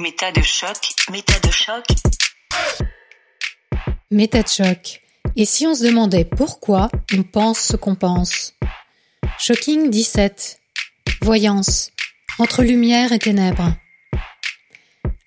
[0.00, 0.76] Méta de choc,
[1.10, 1.84] méta de choc.
[4.12, 5.00] Méta de choc.
[5.34, 8.54] Et si on se demandait pourquoi on pense ce qu'on pense?
[9.40, 10.60] Shocking 17.
[11.22, 11.90] Voyance.
[12.38, 13.74] Entre lumière et ténèbres.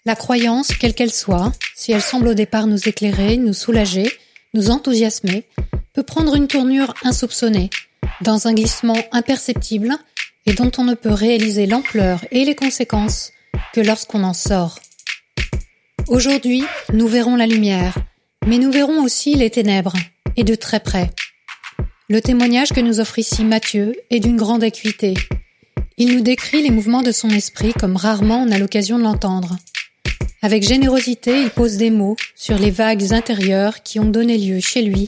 [0.05, 4.09] La croyance, quelle qu'elle soit, si elle semble au départ nous éclairer, nous soulager,
[4.53, 5.43] nous enthousiasmer,
[5.91, 7.69] peut prendre une tournure insoupçonnée,
[8.21, 9.97] dans un glissement imperceptible
[10.45, 13.33] et dont on ne peut réaliser l'ampleur et les conséquences
[13.73, 14.79] que lorsqu'on en sort.
[16.07, 17.97] Aujourd'hui, nous verrons la lumière,
[18.45, 19.93] mais nous verrons aussi les ténèbres,
[20.35, 21.09] et de très près.
[22.09, 25.13] Le témoignage que nous offre ici Matthieu est d'une grande acuité.
[25.97, 29.55] Il nous décrit les mouvements de son esprit comme rarement on a l'occasion de l'entendre.
[30.41, 34.81] Avec générosité, il pose des mots sur les vagues intérieures qui ont donné lieu chez
[34.81, 35.07] lui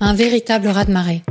[0.00, 1.22] à un véritable raz-de-marée.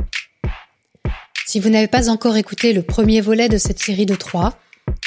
[1.46, 4.58] Si vous n'avez pas encore écouté le premier volet de cette série de trois,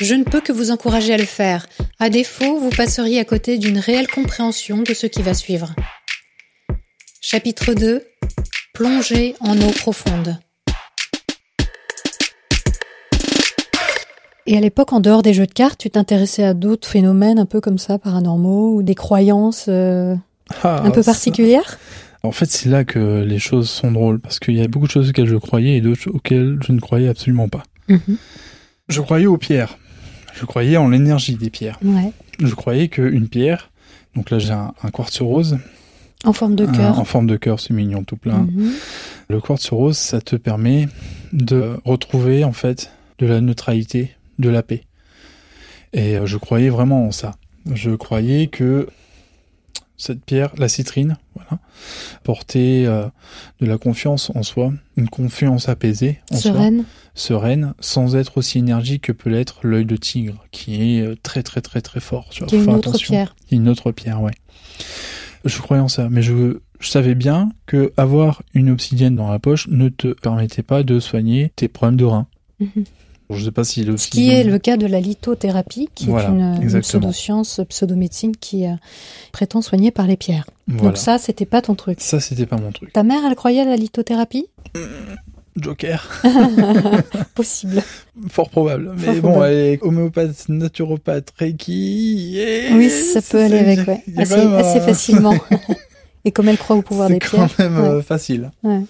[0.02, 1.68] je ne peux que vous encourager à le faire.
[2.00, 5.74] À défaut, vous passeriez à côté d'une réelle compréhension de ce qui va suivre.
[7.22, 8.04] Chapitre 2
[8.74, 10.38] Plonger en eau profonde.
[14.46, 17.46] Et à l'époque, en dehors des jeux de cartes, tu t'intéressais à d'autres phénomènes un
[17.46, 20.16] peu comme ça, paranormaux, ou des croyances euh,
[20.64, 21.78] Ah, un peu ça- particulières?
[22.24, 24.92] En fait, c'est là que les choses sont drôles, parce qu'il y a beaucoup de
[24.92, 27.64] choses auxquelles je croyais et d'autres auxquelles je ne croyais absolument pas.
[27.90, 28.18] Mhm.
[28.90, 29.78] Je croyais aux pierres.
[30.34, 31.80] Je croyais en l'énergie des pierres.
[31.84, 32.12] Ouais.
[32.40, 33.72] Je croyais qu'une pierre,
[34.16, 35.58] donc là j'ai un, un quartz rose,
[36.24, 36.98] En forme de cœur.
[37.00, 38.48] en forme de cœur, c'est mignon tout plein.
[38.52, 38.72] Mhm.
[39.30, 40.88] Le quartz rose, ça te permet
[41.34, 44.84] de retrouver en fait de la neutralité, de la paix.
[45.94, 47.36] Et euh, je croyais vraiment en ça.
[47.74, 48.88] Je croyais que
[50.00, 51.62] cette pierre, la citrine, voilà,
[52.24, 53.06] portait euh,
[53.60, 56.86] de la confiance en soi, une confiance apaisée en soi, Sereine.
[57.14, 61.44] sereine, sans être aussi énergique que peut l'être l'œil de tigre, qui est euh, très
[61.44, 62.30] très très très fort.
[62.32, 63.12] Tu vois, Qui est une autre attention.
[63.12, 63.36] pierre.
[63.52, 64.34] Une autre pierre, ouais.
[65.46, 69.40] Je croyais en ça, mais je, je savais bien que avoir une obsidienne dans la
[69.40, 72.28] poche ne te permettait pas de soigner tes problèmes de reins.
[72.60, 72.84] Mhm.
[73.32, 76.32] Je sais pas si Ce qui est le cas de la lithothérapie, qui Voilà, est
[76.32, 78.72] une, une pseudo-science, pseudo-médecine qui euh,
[79.32, 80.46] prétend soigner par les pierres.
[80.68, 80.84] Voilà.
[80.90, 82.02] Donc ça, c'était pas ton truc.
[82.02, 82.92] Ça, c'était pas mon truc.
[82.92, 84.48] Ta mère, elle croyait à la lithothérapie?
[85.56, 86.22] Joker,
[87.36, 87.84] Possible.
[88.30, 88.94] fort probable.
[88.98, 89.54] Mais Fort bon, probable.
[89.54, 92.40] elle est homéopathe, naturopathe, reiki...
[92.74, 94.04] Oui, ça peut aller avec, ouais.
[94.18, 95.36] a Assez, quand euh, facilement.
[96.26, 97.70] Et comme elle croit au pouvoir C'est des quand pierres.
[97.72, 98.52] même euh, facile.
[98.64, 98.82] Ouais.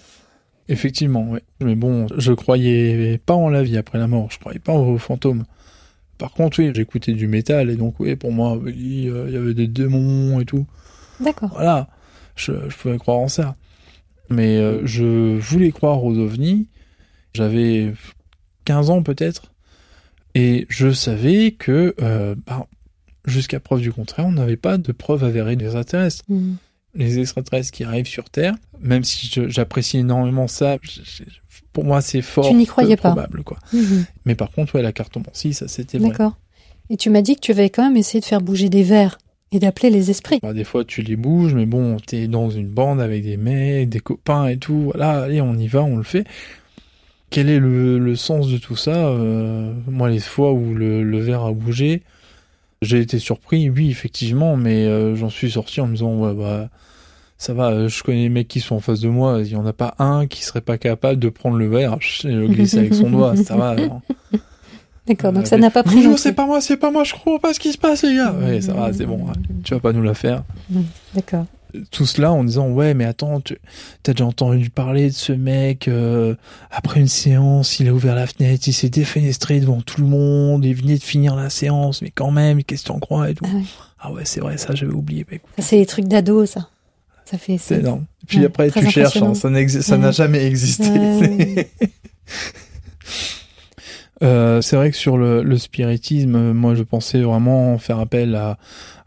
[0.70, 1.40] Effectivement, oui.
[1.60, 4.98] Mais bon, je croyais pas en la vie après la mort, je croyais pas aux
[4.98, 5.44] fantômes.
[6.16, 9.66] Par contre, oui, j'écoutais du métal, et donc, oui, pour moi, il y avait des
[9.66, 10.66] démons et tout.
[11.18, 11.50] D'accord.
[11.54, 11.88] Voilà,
[12.36, 13.56] je, je pouvais croire en ça.
[14.28, 16.68] Mais euh, je voulais croire aux ovnis.
[17.34, 17.92] J'avais
[18.64, 19.52] 15 ans peut-être.
[20.36, 22.68] Et je savais que, euh, bah,
[23.24, 26.24] jusqu'à preuve du contraire, on n'avait pas de preuve avérée des extraterrestres.
[26.94, 31.22] Les extraterrestres qui arrivent sur Terre, même si j'apprécie énormément ça, je-
[31.72, 33.10] pour moi c'est fort Tu n'y croyais pas.
[33.10, 33.42] probable.
[33.44, 33.58] Quoi.
[33.72, 34.04] Mhm.
[34.24, 36.08] Mais par contre, ouais, la cartomancie, ça c'était vrai.
[36.08, 36.36] D'accord.
[36.90, 39.18] Et tu m'as dit que tu avais quand même essayé de faire bouger des vers
[39.52, 40.40] et d'appeler les esprits.
[40.42, 43.88] Bah, des fois, tu les bouges, mais bon, t'es dans une bande avec des mecs,
[43.88, 44.90] des copains et tout.
[44.92, 46.24] Voilà, allez, on y va, on le fait.
[47.30, 49.06] Quel est le, le sens de tout ça?
[49.08, 52.02] Euh, Moi, les fois où le, le verre a bougé,
[52.82, 56.68] j'ai été surpris, oui, effectivement, mais euh, j'en suis sorti en me disant, ouais, bah,
[57.36, 59.56] ça va, euh, je connais les mecs qui sont en face de moi, il y
[59.56, 62.78] en a pas un qui serait pas capable de prendre le verre et le glisser
[62.78, 63.70] avec son doigt, ça va.
[63.70, 64.00] alors.
[65.06, 65.32] D'accord.
[65.32, 66.06] Donc Euh, ça n'a pas pris.
[66.18, 68.32] C'est pas moi, c'est pas moi, je crois pas ce qui se passe, les gars.
[68.32, 69.32] Ouais, ça va, c'est bon, ouais.
[69.64, 70.44] tu vas pas nous la faire.
[71.14, 71.46] D'accord.
[71.90, 73.56] Tout cela en disant ouais mais attends tu
[74.06, 76.34] as déjà entendu parler de ce mec euh,
[76.70, 80.64] après une séance il a ouvert la fenêtre il s'est défenestré devant tout le monde
[80.64, 83.44] il venait de finir la séance mais quand même qu'est-ce que t'en crois et tout
[83.48, 83.62] Ah ouais.
[84.00, 85.26] ah ouais c'est vrai ça j'avais oublié
[85.58, 86.68] Ça, c'est les trucs d'ado, ça.
[87.24, 87.58] Ça fait.
[87.58, 89.50] c'est énorme puis Ouais, après tu cherches hein, ça
[89.82, 90.12] ça n'a Ouais.
[90.12, 91.70] jamais existé Ouais.
[94.22, 98.58] Euh, c'est vrai que sur le, le spiritisme, moi je pensais vraiment faire appel à,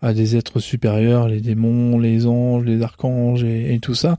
[0.04, 4.18] à des êtres supérieurs, les démons, les anges, les archanges et, et tout ça.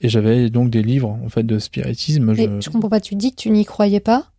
[0.00, 2.32] Et j'avais donc des livres en fait de spiritisme.
[2.34, 3.00] Mais je comprends pas.
[3.00, 4.30] Tu dis que tu n'y croyais pas?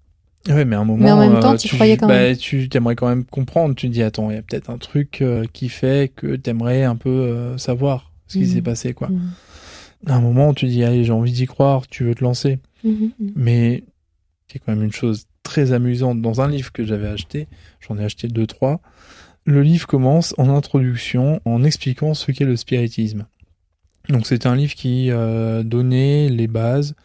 [0.48, 2.38] Ouais, mais à un moment, Mais en même temps, euh, t'y croyais quand bah, même.
[2.38, 3.76] Tu t'aimerais quand même comprendre.
[3.76, 6.84] Tu te dis attends, il y a peut-être un truc euh, qui fait que t'aimerais
[6.84, 8.50] un peu euh, savoir ce qui Mhm.
[8.54, 9.10] s'est passé quoi.
[9.10, 9.32] Mhm.
[10.06, 11.88] À un moment, tu dis allez, j'ai envie d'y croire.
[11.88, 12.60] Tu veux te lancer.
[12.86, 13.12] Mhm.
[13.36, 13.84] Mais
[14.48, 17.48] c'est quand même une chose très amusante dans un livre que j'avais acheté.
[17.82, 18.80] J'en ai acheté deux, trois.
[19.48, 23.26] Le livre commence en introduction en expliquant ce qu'est le spiritisme.
[24.10, 26.96] Donc c'est un livre qui euh, donnait les bases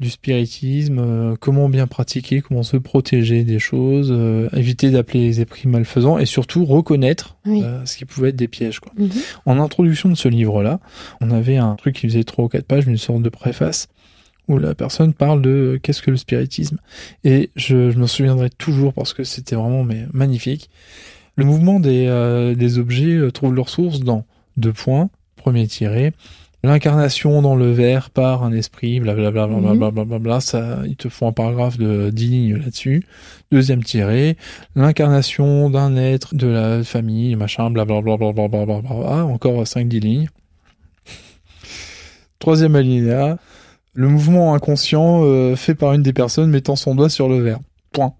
[0.00, 5.40] du spiritisme, euh, comment bien pratiquer, comment se protéger des choses, euh, éviter d'appeler les
[5.42, 7.62] esprits malfaisants et surtout reconnaître Oui.
[7.62, 8.80] euh, ce qui pouvait être des pièges.
[8.80, 8.92] Quoi.
[8.96, 9.10] Mhm.
[9.44, 10.80] En introduction de ce livre-là,
[11.20, 13.88] on avait un truc qui faisait trois ou quatre pages, une sorte de préface,
[14.48, 16.78] où la personne parle de qu'est-ce que le spiritisme.
[17.22, 20.70] Et je, je me souviendrai toujours parce que c'était vraiment mais, magnifique.
[21.36, 24.24] Le mouvement des, euh, des objets euh, trouve leur source dans
[24.56, 25.08] deux points.
[25.36, 26.12] Premier tiré,
[26.62, 31.32] l'incarnation dans le verre par un esprit, blablabla, blablabla, blablabla, ça, ils te font un
[31.32, 33.04] paragraphe de 10 lignes là-dessus.
[33.50, 34.36] Deuxième tiré,
[34.76, 40.28] l'incarnation d'un être de la famille, machin, blablabla, blablabla, blablabla, encore 5-10 lignes.
[42.38, 43.38] Troisième alinéa,
[43.94, 47.60] le mouvement inconscient euh, fait par une des personnes mettant son doigt sur le verre.
[47.92, 48.14] Point.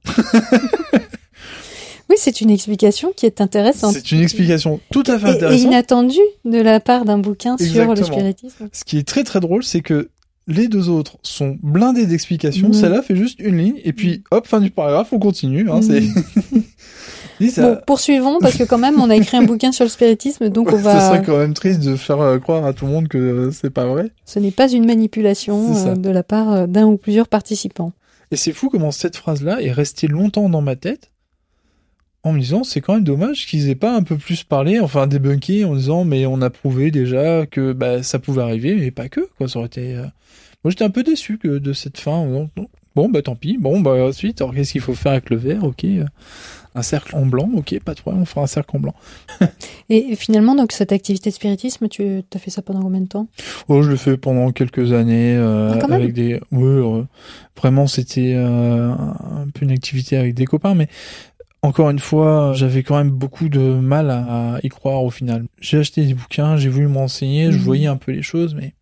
[2.12, 3.94] Oui, c'est une explication qui est intéressante.
[3.94, 5.66] C'est une explication tout à fait Et- et, intéressante.
[5.66, 8.68] inattendue de la part d'un bouquin sur le spiritisme.
[8.72, 10.10] Ce qui est très très drôle, c'est que
[10.48, 12.68] les deux autres sont blindés d'explications.
[12.68, 12.74] Mhm.
[12.74, 15.70] Celle-là fait juste une ligne et puis hop, fin du paragraphe, on continue.
[15.70, 15.80] Hein,
[17.50, 20.48] ça, Bon, poursuivons parce que quand même on a écrit un bouquin sur le spiritisme,
[20.48, 21.00] donc on Ce va.
[21.08, 23.70] serait quand même triste de faire euh, croire à tout le monde que euh, c'est
[23.70, 24.10] pas vrai.
[24.26, 27.92] Ce n'est pas une manipulation euh, de la part euh, d'un ou plusieurs participants.
[28.32, 31.10] Et c'est fou comment cette phrase-là est restée longtemps dans ma tête
[32.24, 35.06] en me disant c'est quand même dommage qu'ils aient pas un peu plus parlé, enfin
[35.06, 39.08] débunké en disant mais on a prouvé déjà que bah, ça pouvait arriver, mais pas
[39.08, 39.48] que quoi.
[39.48, 39.94] Ça aurait été.
[39.96, 40.02] euh,
[40.64, 42.24] Moi j'étais un peu déçu que de cette fin.
[42.26, 42.48] non,
[42.94, 43.56] Bon bah tant pis.
[43.58, 46.04] Bon bah ensuite alors qu'est-ce qu'il faut faire avec le verre Ok, euh,
[46.74, 47.50] un cercle en blanc.
[47.54, 48.94] Ok, pas de problème, on fera un cercle en blanc.
[49.90, 53.28] Et finalement, donc cette activité de spiritisme, tu as fait ça pendant combien de temps?
[53.68, 56.40] Oh, je le fais pendant quelques années euh, Ah, avec des.
[56.50, 57.02] Oui, euh,
[57.56, 60.88] vraiment, c'était euh, un peu une activité avec des copains, mais
[61.62, 65.44] encore une fois, j'avais quand même beaucoup de mal à, à y croire au final.
[65.60, 67.62] J'ai acheté des bouquins, j'ai voulu m'enseigner, je Mhm.
[67.62, 68.74] voyais un peu les choses, mais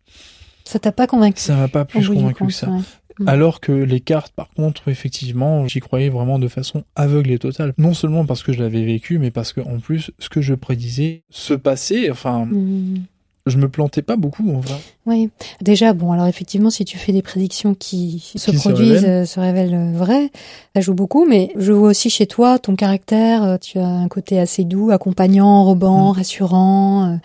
[0.65, 2.69] Ça t'a pas convaincu ça m'a pas plus convaincu compte, que ça.
[2.69, 2.79] ouais.
[3.19, 3.27] Mhm.
[3.27, 7.73] Alors que les cartes, par contre, effectivement, j'y croyais vraiment de façon aveugle et totale.
[7.77, 10.53] Non seulement parce que je l'avais vécu, mais parce que en plus, ce que je
[10.55, 12.09] prédisais se passait.
[12.09, 13.03] Enfin, Mhm.
[13.47, 14.75] Je me plantais pas beaucoup en vrai.
[15.05, 15.29] Oui,
[15.61, 19.09] déjà, bon, alors effectivement, si tu fais des prédictions qui, se Qui se produisent, révèlent.
[19.09, 20.29] euh, se révèlent euh, vraies,
[20.75, 24.07] ça joue beaucoup, mais je vois aussi chez toi ton caractère, euh, tu as un
[24.07, 26.17] côté assez doux, accompagnant, enrobant, Mm.
[26.17, 27.19] rassurant,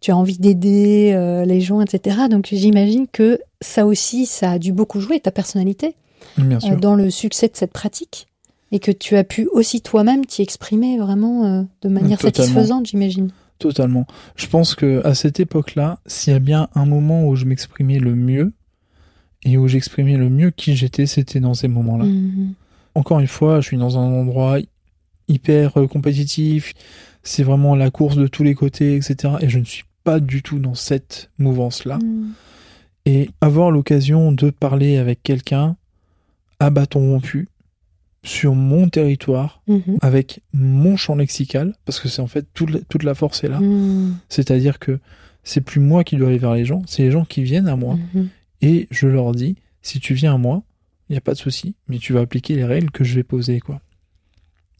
[0.00, 2.16] tu as envie d'aider euh, les gens, etc.
[2.30, 5.94] Donc j'imagine que ça aussi, ça a dû beaucoup jouer, ta personnalité,
[6.38, 8.26] Bien euh, dans le succès de cette pratique.
[8.72, 12.46] Et que tu as pu aussi toi-même t'y exprimer vraiment euh, de manière Totalement.
[12.46, 13.30] satisfaisante, j'imagine.
[13.60, 14.06] Totalement.
[14.36, 17.98] Je pense que à cette époque-là, s'il y a bien un moment où je m'exprimais
[17.98, 18.52] le mieux
[19.44, 22.06] et où j'exprimais le mieux qui j'étais, c'était dans ces moments-là.
[22.06, 22.54] Mhm.
[22.94, 24.58] Encore une fois, je suis dans un endroit
[25.28, 26.72] hyper euh, compétitif.
[27.22, 29.34] C'est vraiment la course de tous les côtés, etc.
[29.42, 31.98] Et je ne suis pas du tout dans cette mouvance-là.
[31.98, 32.32] Mhm.
[33.04, 35.76] Et avoir l'occasion de parler avec quelqu'un
[36.60, 37.49] à bâton rompu
[38.22, 39.96] sur mon territoire Mhm.
[40.02, 43.48] avec mon champ lexical, parce que c'est en fait toute la, toute la force est
[43.48, 43.60] là.
[43.60, 44.16] Mhm.
[44.28, 44.98] C'est-à-dire que
[45.42, 47.76] c'est plus moi qui dois aller vers les gens, c'est les gens qui viennent à
[47.76, 47.96] moi.
[48.14, 48.28] Mhm.
[48.62, 50.62] Et je leur dis, si tu viens à moi,
[51.08, 53.22] il n'y a pas de souci, mais tu vas appliquer les règles que je vais
[53.22, 53.80] poser, quoi.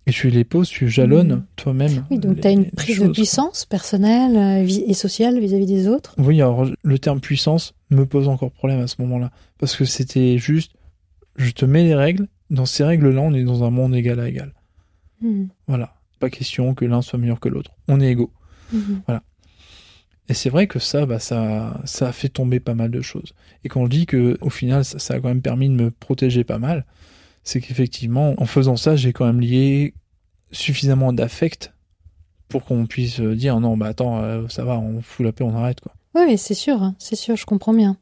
[0.07, 2.05] Et tu les poses, tu jalonnes toi-même.
[2.11, 5.67] Oui, donc tu as une prise choses, de puissance personnelle euh, vis- et sociale vis-à-vis
[5.67, 6.15] des autres?
[6.19, 9.31] Oui, alors le terme puissance me pose encore problème à ce moment-là.
[9.59, 10.73] Parce que c'était juste,
[11.37, 14.29] je te mets les règles, dans ces règles-là, on est dans un monde égal à
[14.29, 14.52] égal.
[15.20, 15.49] Mhm.
[15.67, 15.94] Voilà.
[16.19, 17.73] Pas question que l'un soit meilleur que l'autre.
[17.88, 18.32] On est égaux.
[18.72, 19.03] Mhm.
[20.29, 23.34] Et c'est vrai que ça, bah, ça, ça a fait tomber pas mal de choses.
[23.65, 25.91] Et quand je dis que, au final, ça, ça a quand même permis de me
[25.91, 26.86] protéger pas mal,
[27.43, 29.94] c'est qu'effectivement, en faisant ça, j'ai quand même lié
[30.53, 31.72] suffisamment d'affect
[32.48, 35.56] pour qu'on puisse dire non, bah attends, euh, ça va, on fout la paix, on
[35.56, 35.94] arrête quoi.
[36.15, 37.96] Oui, c'est sûr, hein, c'est sûr, je comprends bien.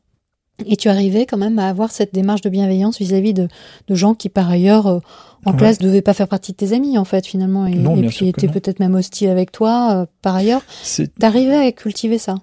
[0.66, 3.48] Et tu arrivais quand même à avoir cette démarche de bienveillance vis-à-vis de,
[3.86, 4.98] de gens qui, par ailleurs, euh,
[5.44, 5.56] en Ouais.
[5.56, 8.06] classe, ne devaient pas faire partie de tes amis, en fait, finalement, et, Non, et
[8.08, 10.62] puis étaient peut-être même hostiles avec toi, euh, par ailleurs.
[10.82, 12.34] C'est T'arrivais à cultiver ça.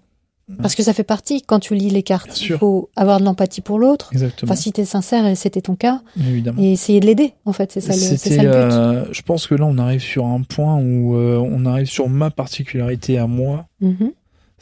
[0.62, 3.62] Parce que ça fait partie, quand tu lis les cartes, il faut avoir de l'empathie
[3.62, 4.10] pour l'autre.
[4.13, 6.62] exactement, Enfin, si t'es sincère, et c'était ton cas, évidemment.
[6.62, 8.45] et essayer de l'aider, en fait, c'est ça, ça le but.
[8.55, 12.10] euh, je pense que là, on arrive sur un point où euh, on arrive sur
[12.10, 14.12] ma particularité à moi, Mhm.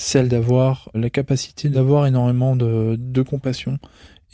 [0.03, 3.79] Celle d'avoir la capacité d'avoir énormément de, de compassion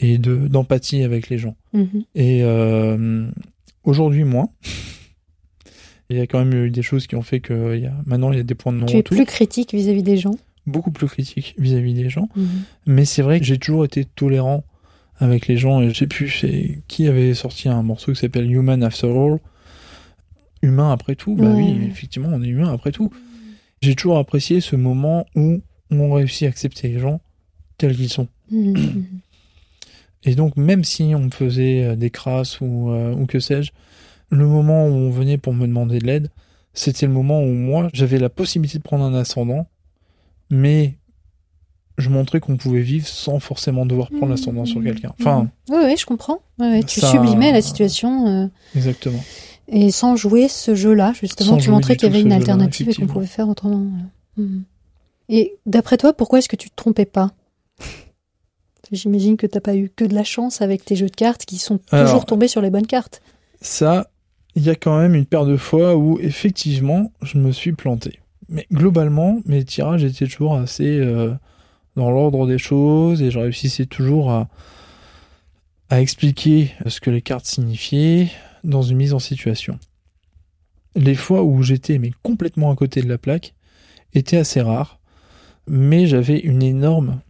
[0.00, 1.56] et de d'empathie avec les gens.
[1.72, 2.04] Mhm.
[2.14, 3.28] Et euh,
[3.84, 4.48] aujourd'hui, moins.
[6.08, 7.94] Il y a quand même eu des choses qui ont fait que il y a,
[8.04, 10.34] maintenant il y a des points de Tu es non-retour, plus critique vis-à-vis des gens?
[10.66, 12.28] beaucoup plus critiques vis-à-vis des gens.
[12.36, 12.46] Mhm.
[12.86, 14.62] Mais c'est vrai que j'ai toujours été tolérant
[15.18, 15.80] avec les gens.
[15.80, 16.44] Et je sais plus
[16.88, 19.38] qui avait sorti un morceau qui s'appelle Human After All?
[20.62, 21.34] Humain après tout.
[21.36, 21.54] Bah Ouais.
[21.54, 23.10] oui, effectivement, on est humain après tout.
[23.82, 25.60] J'ai toujours apprécié ce moment où
[25.90, 27.20] on réussit à accepter les gens
[27.78, 28.28] tels qu'ils sont.
[28.50, 29.06] Mhm.
[30.24, 33.72] Et donc, même si on me faisait euh, des crasses ou, euh, ou que sais-je,
[34.28, 36.30] le moment où on venait pour me demander de l'aide,
[36.74, 39.66] c'était le moment où moi, j'avais la possibilité de prendre un ascendant,
[40.50, 40.96] mais
[41.96, 45.12] je montrais qu'on pouvait vivre sans forcément devoir prendre l'ascendant sur quelqu'un.
[45.18, 46.40] Enfin, Oui, oui, je comprends.
[46.58, 48.46] Ouais, ouais, tu Ça- sublimais la situation euh,
[48.76, 49.22] exactement.
[49.70, 52.94] Et sans jouer ce jeu-là, justement, Sans tu montrais qu'il y avait une alternative et
[52.94, 53.78] qu'on pouvait faire autrement.
[54.36, 54.44] ouais.
[54.44, 54.62] Mhm.
[55.28, 57.30] Et d'après toi, pourquoi est-ce que tu te trompais pas?
[58.92, 61.58] J'imagine que t'as pas eu que de la chance avec tes jeux de cartes qui
[61.58, 63.22] sont toujours Alors- tombés sur les bonnes cartes.
[63.60, 64.10] Ça,
[64.56, 68.18] il y a quand même une paire de fois où effectivement, je me suis planté.
[68.48, 71.32] Mais globalement, mes tirages étaient toujours assez euh,
[71.94, 74.48] dans l'ordre des choses et je réussissais toujours à,
[75.88, 78.28] à expliquer ce que les cartes signifiaient
[78.64, 79.78] dans une mise en situation.
[80.96, 83.54] Les fois où j'étais mais complètement à côté de la plaque
[84.12, 84.98] étaient assez rares,
[85.68, 87.20] mais j'avais une énorme,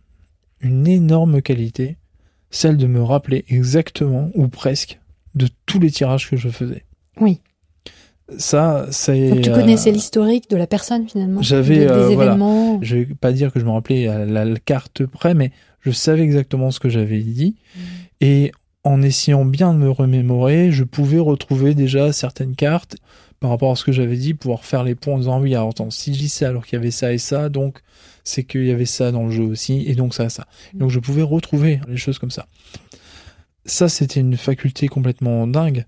[0.60, 1.96] une énorme qualité,
[2.50, 4.98] celle de me rappeler exactement ou presque
[5.34, 6.84] de tous les tirages que je faisais.
[7.20, 7.40] Oui.
[8.38, 9.28] Ça, c'est.
[9.30, 11.42] Donc tu euh, connaissais l'historique de la personne finalement.
[11.42, 12.38] j'avais, de- des euh, voilà.
[12.80, 15.90] Je vais pas dire que je me rappelais à la, la carte près, mais je
[15.90, 17.56] savais exactement ce que j'avais dit.
[17.74, 17.80] Mm.
[18.20, 18.52] Et
[18.84, 22.96] en essayant bien de me remémorer, je pouvais retrouver déjà certaines cartes
[23.40, 25.70] par rapport à ce que j'avais dit, pouvoir faire les points en disant oui, alors
[25.70, 27.80] attends, si je dis ça alors qu'il y avait ça et ça, donc
[28.24, 30.46] c'est qu'il y avait ça dans le jeu aussi, et donc ça, ça.
[30.74, 32.46] Donc je pouvais retrouver les choses comme ça.
[33.64, 35.84] Ça, c'était une faculté complètement dingue.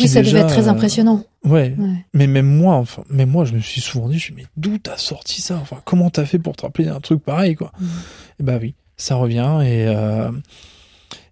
[0.00, 1.22] Oui, ça devait être très euh, impressionnant.
[1.44, 2.04] Ouais, Ouais.
[2.14, 4.48] mais même moi, enfin, moi, je me suis souvent dit, je me suis dit, mais
[4.56, 5.58] d'où t'as sorti ça?
[5.60, 7.72] Enfin, comment t'as fait pour te rappeler d'un truc pareil, quoi?
[7.78, 7.88] Mhm.
[8.40, 9.60] Et bah oui, ça revient.
[9.64, 10.30] Et euh,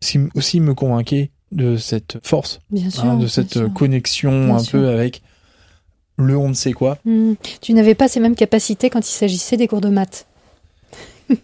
[0.01, 3.05] ce qui aussi me convainquait de cette force, Bien sûr.
[3.05, 3.73] hein, de bien cette sûr.
[3.73, 4.81] connexion Bien un sûr.
[4.81, 5.23] peu avec
[6.17, 6.99] le on ne sait quoi.
[7.05, 7.35] Hmm.
[7.61, 10.27] Tu n'avais pas ces mêmes capacités quand il s'agissait des cours de maths.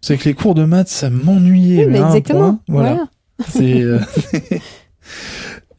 [0.00, 1.86] C'est que les cours de maths, ça m'ennuyait.
[1.86, 2.60] Oui, exactement.
[2.66, 2.82] point.
[2.82, 3.08] Voilà.
[3.60, 3.98] Euh,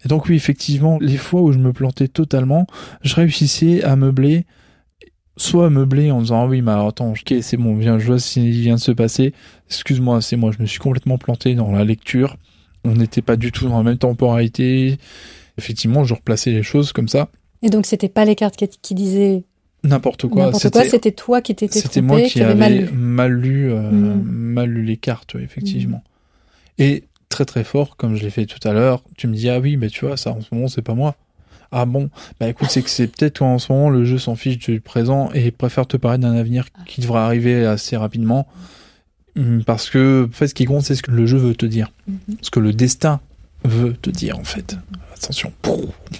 [0.06, 2.68] Et donc oui, effectivement, les fois où je me plantais totalement,
[3.02, 4.46] je réussissais à meubler,
[5.38, 8.20] soit à meubler en disant ah oui, mais attends, ok, c'est bon, viens, je vois
[8.20, 9.34] ce qui vient de se passer.
[9.70, 12.38] Excuse-moi, c'est moi, je me suis complètement planté dans la lecture.
[12.84, 14.98] On n'était pas du tout dans la même temporalité.
[15.58, 17.30] Effectivement, je replaçais les choses comme ça,
[17.62, 19.44] Et donc c'était pas les cartes qui, qui disaient
[19.84, 20.52] n'importe quoi.
[20.54, 22.92] C'était toi qui t'étais c'était moi qui avais avais mal lu.
[22.92, 23.92] mal lu, euh,
[24.24, 26.04] mal lu les cartes, ouais, effectivement.
[26.78, 29.60] Et très très fort, comme je l'ai fait tout à l'heure, tu me dis ah
[29.60, 31.16] oui, mais tu vois ça en ce moment c'est pas moi.
[31.72, 32.10] Ah bon,
[32.40, 35.30] bah écoute c'est que c'est peut-être qu'en ce moment le jeu s'en fiche du présent
[35.34, 38.48] et préfère te parler d'un avenir qui devrait arriver assez rapidement.
[39.36, 41.66] Mm, Parce que en fait ce qui compte c'est ce que le jeu veut te
[41.66, 42.18] dire, Mhm.
[42.42, 43.20] ce que le destin
[43.66, 44.78] veut te dire en fait.
[45.16, 45.52] Attention.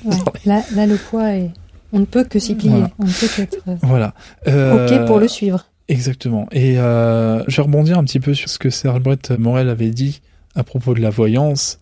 [0.04, 0.16] Ouais.
[0.46, 1.52] Là, là, le poids est.
[1.94, 2.72] On ne peut que s'y plier.
[2.72, 2.90] Voilà.
[3.00, 4.14] On ne peut qu'être euh, Voilà.
[4.48, 5.66] Euh, ok pour le suivre.
[5.88, 6.48] Exactement.
[6.52, 9.92] Et euh, je vais rebondir un petit peu sur ce que Serge Brett Morel avait
[9.92, 10.22] dit
[10.56, 11.80] à propos de la voyance.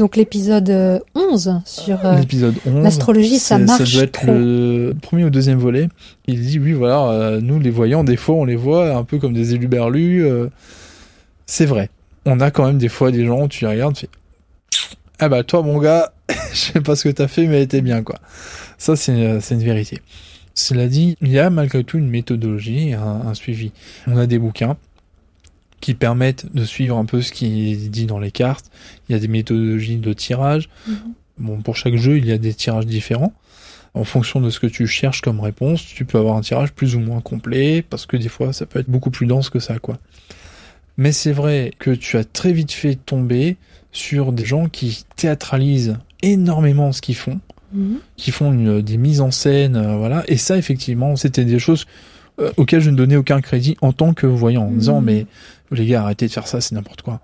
[0.00, 2.82] Donc l'épisode euh, 11 sur euh, L'épisode 11.
[2.82, 4.32] l'astrologie, ça marche Ça doit être trop.
[4.32, 5.90] le premier ou deuxième volet.
[6.26, 9.18] Il dit oui, voilà, euh, nous les voyants, des fois on les voit un peu
[9.18, 10.24] comme des éluberlus.
[10.24, 10.46] euh,
[11.44, 11.90] c'est vrai.
[12.24, 15.42] On a quand même des fois des gens, tu les regardes, tu fais ah bah
[15.44, 16.14] toi mon gars,
[16.54, 18.16] je sais pas ce que t'as fait, mais elle était bien quoi.
[18.78, 19.98] Ça c'est euh, une vérité.
[20.54, 23.72] Cela dit, il y a malgré tout une méthodologie, un, un suivi.
[24.06, 24.78] On a des bouquins
[25.80, 28.70] qui permettent de suivre un peu ce qui est dit dans les cartes.
[29.08, 30.68] Il y a des méthodologies de tirage.
[30.86, 30.94] Mhm.
[31.38, 33.32] Bon, pour chaque jeu, il y a des tirages différents.
[33.94, 36.94] En fonction de ce que tu cherches comme réponse, tu peux avoir un tirage plus
[36.94, 39.78] ou moins complet, parce que des fois, ça peut être beaucoup plus dense que ça,
[39.78, 39.98] quoi.
[40.96, 43.56] Mais c'est vrai que tu as très vite fait tomber
[43.92, 47.40] sur des gens qui théâtralisent énormément ce qu'ils font,
[47.72, 47.96] Mhm.
[48.16, 50.24] qui font une- des mises en scène, euh, voilà.
[50.28, 51.86] Et ça, effectivement, c'était des choses
[52.38, 55.04] euh, auxquelles je ne donnais aucun crédit en tant que voyant, en disant, Mhm.
[55.06, 55.26] mais
[55.74, 57.20] les gars, arrêtez de faire ça, c'est n'importe quoi.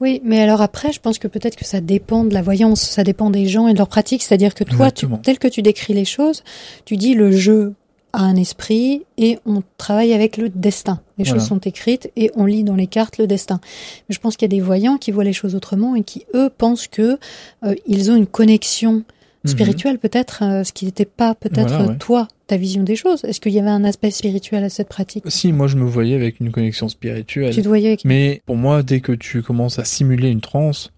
[0.00, 3.04] Oui, mais alors après, je pense que peut-être que ça dépend de la voyance, ça
[3.04, 4.22] dépend des gens et de leur pratique.
[4.22, 6.42] C'est-à-dire que toi, tu, tel que tu décris les choses,
[6.84, 7.74] tu dis le jeu
[8.12, 11.00] a un esprit et on travaille avec le destin.
[11.18, 11.38] Les Voilà.
[11.40, 13.60] choses sont écrites et on lit dans les cartes le destin.
[14.08, 16.24] Mais je pense qu'il y a des voyants qui voient les choses autrement et qui
[16.34, 17.18] eux pensent que
[17.64, 19.04] euh, ils ont une connexion
[19.44, 19.50] Mhm.
[19.50, 21.96] spirituelle peut-être, euh, ce qui n'était pas peut-être Voilà, ouais.
[21.98, 23.24] toi, ta vision des choses.
[23.24, 25.24] Est-ce qu'il y avait un aspect spirituel à cette pratique?
[25.28, 27.54] Si, moi, je me voyais avec une connexion spirituelle.
[27.54, 28.04] Tu te voyais avec...
[28.04, 30.90] Mais pour moi, dès que tu commences à simuler une transe,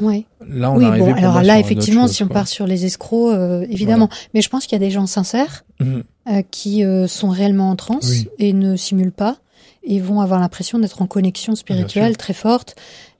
[0.00, 0.24] Ouais.
[0.46, 3.64] là, on oui, bon, alors là, effectivement, chose, si on part sur les escrocs, euh,
[3.70, 4.10] évidemment.
[4.34, 6.02] Mais je pense qu'il y a des gens sincères Mhm.
[6.28, 8.28] euh, qui euh, sont réellement en transe Oui.
[8.38, 9.38] et ne simulent pas
[9.82, 12.76] et vont avoir l'impression d'être en connexion spirituelle très forte.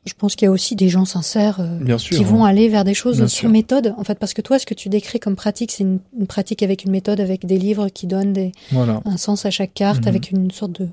[0.07, 2.17] Je pense qu'il y a aussi des gens sincères euh, Bien sûr.
[2.17, 2.49] qui vont hein.
[2.49, 3.49] aller vers des choses Bien sûr.
[3.51, 3.95] méthode.
[3.99, 6.63] En fait, parce que toi, ce que tu décris comme pratique, c'est une, une pratique
[6.63, 9.01] avec une méthode, avec des livres qui donnent des, Voilà.
[9.05, 10.09] un sens à chaque carte, Mhm.
[10.09, 10.89] avec une sorte de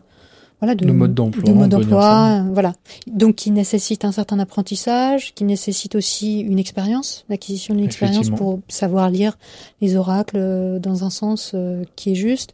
[0.61, 2.73] voilà de, De mode d'emploi, de mode d'emploi, euh, voilà.
[3.07, 8.61] Donc qui nécessite un certain apprentissage, qui nécessite aussi une expérience, l'acquisition d'une expérience pour
[8.69, 9.37] savoir lire
[9.81, 12.53] les oracles euh, dans un sens euh, qui est juste.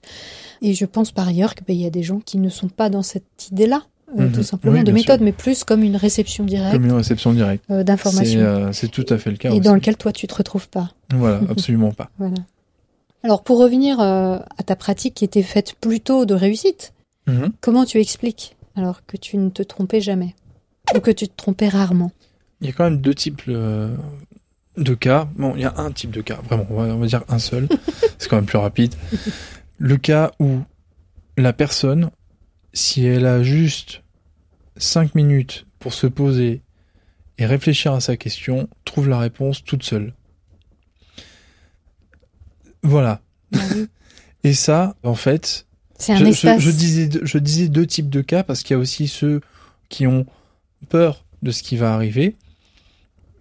[0.63, 3.03] Et je pense par ailleurs qu'il y a des gens qui ne sont pas dans
[3.03, 3.83] cette idée-là,
[4.17, 4.31] euh, Mhm.
[4.31, 5.25] tout simplement, Oui, de méthode, sûr.
[5.25, 7.63] mais plus comme une réception directe Comme une réception directe.
[7.69, 8.39] euh, C'est d'informations.
[8.39, 9.49] euh, c'est tout à fait le cas.
[9.49, 9.61] et aussi.
[9.61, 10.91] dans lequel toi tu te retrouves pas.
[11.13, 12.09] Voilà, absolument pas.
[12.17, 12.35] Voilà.
[13.23, 16.93] Alors pour revenir euh, à ta pratique qui était faite plutôt de réussite,
[17.27, 17.51] Mhm.
[17.61, 20.35] comment tu expliques alors que tu ne te trompais jamais
[20.95, 22.11] ou que tu te trompais rarement?
[22.61, 25.27] Il y a quand même deux types de cas.
[25.35, 27.39] Bon, il y a un type de cas, vraiment, on va, on va dire un
[27.39, 27.67] seul.
[28.17, 28.95] c'est quand même plus rapide.
[29.77, 30.59] Le cas où
[31.37, 32.09] la personne,
[32.73, 34.03] si elle a juste
[34.77, 36.61] cinq minutes pour se poser
[37.37, 40.13] et réfléchir à sa question, trouve la réponse toute seule.
[42.83, 43.21] Voilà.
[44.43, 45.65] Et ça, en fait,
[45.97, 46.61] C'est un je, je- espace.
[46.61, 49.41] je disais, deux- je disais deux types de cas parce qu'il y a aussi ceux
[49.89, 50.25] qui ont
[50.89, 52.35] peur de ce qui va arriver.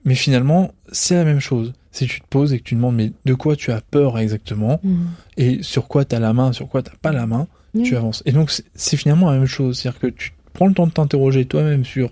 [0.05, 1.73] Mais finalement, c'est la même chose.
[1.93, 4.81] Si tu te poses et que tu demandes mais de quoi tu as peur exactement?
[4.83, 5.07] Mm.
[5.37, 7.49] et sur quoi tu as la main, sur quoi tu pas la main,
[7.83, 8.23] Tu avances.
[8.27, 9.79] Et donc c'est- finalement la même chose.
[9.79, 12.11] C'est-à-dire que tu prends le temps de t'interroger toi-même sur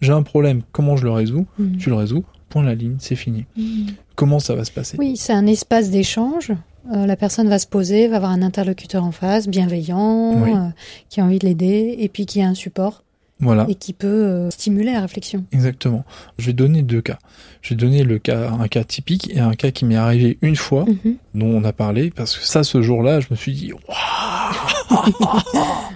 [0.00, 1.46] j'ai un problème, comment je le résous?
[1.58, 1.76] Mm.
[1.78, 3.46] Tu le résous, point la ligne, c'est fini.
[3.56, 3.86] Mm.
[4.14, 4.96] Comment ça va se passer?
[4.98, 6.52] Oui, c'est un espace d'échange.
[6.92, 10.52] Euh, la personne va se poser, va avoir un interlocuteur en face, bienveillant, Oui.
[10.54, 10.68] euh,
[11.08, 13.02] qui a envie de l'aider, et puis qui a un support
[13.40, 13.66] Voilà.
[13.68, 15.44] et qui peut euh, stimuler la réflexion.
[15.52, 16.04] Exactement.
[16.38, 17.18] Je vais donner deux cas.
[17.60, 20.56] Je vais donner le cas, un cas typique et un cas qui m'est arrivé une
[20.56, 21.16] fois, Mhm.
[21.34, 24.67] dont on a parlé, parce que ça, ce jour-là, je me suis dit, Waouh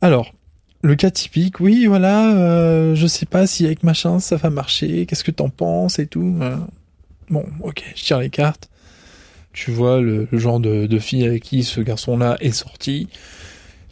[0.00, 0.32] Alors,
[0.82, 5.06] le cas typique, oui, voilà, euh, je sais pas si avec machin ça va marcher,
[5.06, 6.36] qu'est-ce que t'en penses et tout.
[6.40, 6.56] euh.
[7.28, 8.68] Bon, ok, je tire les cartes.
[9.52, 13.08] Tu vois le, genre de, de fille avec qui ce garçon-là est sorti.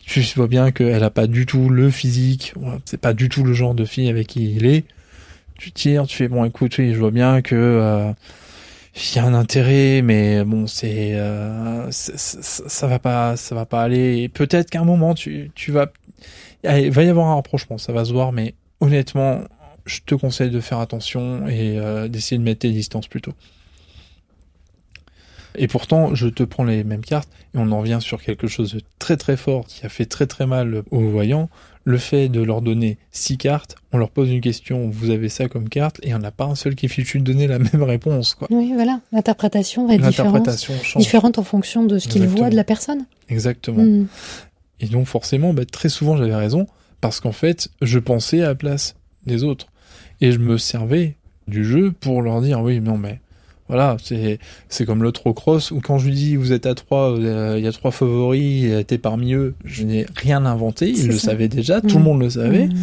[0.07, 2.55] Tu vois bien qu'elle a pas du tout le physique,
[2.87, 4.85] c'est pas du tout le genre de fille avec qui il est.
[5.59, 8.11] Tu tires, tu fais bon, écoute, oui, je vois bien que euh,
[8.99, 13.83] il y a un intérêt, mais bon, c'est euh, ça va pas, ça va pas
[13.83, 14.28] aller.
[14.28, 15.93] Peut-être qu'à un moment, tu, vas,
[16.64, 19.42] il va y avoir un rapprochement, ça va se voir, mais honnêtement,
[19.85, 23.35] je te conseille de faire attention et euh, d'essayer de mettre tes distances plutôt.
[25.55, 28.75] Et pourtant, je te prends les mêmes cartes et on en vient sur quelque chose
[28.75, 31.49] de très très fort qui a fait très très mal aux voyants.
[31.88, 35.48] Le fait de leur donner six cartes, on leur pose une question, vous avez ça
[35.48, 37.46] comme carte, et il n'y en a pas un seul qui est fichu de donner
[37.46, 38.46] la même réponse, quoi.
[38.51, 39.01] Oui, voilà.
[39.11, 41.03] L'interprétation va être différente, L'interprétation change.
[41.03, 42.42] différente en fonction de ce qu'il Exactement.
[42.44, 43.07] voit de la personne.
[43.31, 43.83] Exactement.
[43.83, 44.07] Mm.
[44.81, 46.66] Et donc forcément, bah, très souvent j'avais raison,
[47.01, 49.68] parce qu'en fait, je pensais à la place des autres.
[50.20, 53.18] Et je me servais du jeu pour leur dire, oui, non mais
[53.68, 56.74] voilà, c'est c'est comme l'autre au cross, où quand je lui dis, vous êtes à
[56.74, 61.07] trois, euh, il y a trois favoris, t'es parmi eux, je n'ai rien inventé, il
[61.09, 61.31] le ça.
[61.31, 61.87] savait déjà, Mm.
[61.87, 62.66] tout le monde le savait.
[62.66, 62.76] Mm.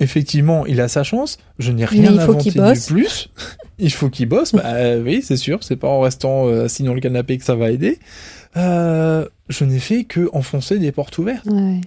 [0.00, 2.86] Effectivement, il a sa chance, je n'ai rien inventé de bosse.
[2.86, 3.28] plus.
[3.78, 6.82] il faut qu'il bosse, bah euh, oui, c'est sûr, c'est pas en restant euh, assis
[6.82, 7.98] dans le canapé que ça va aider.
[8.56, 11.46] Euh, je n'ai fait que enfoncer des portes ouvertes.
[11.46, 11.80] Ouais.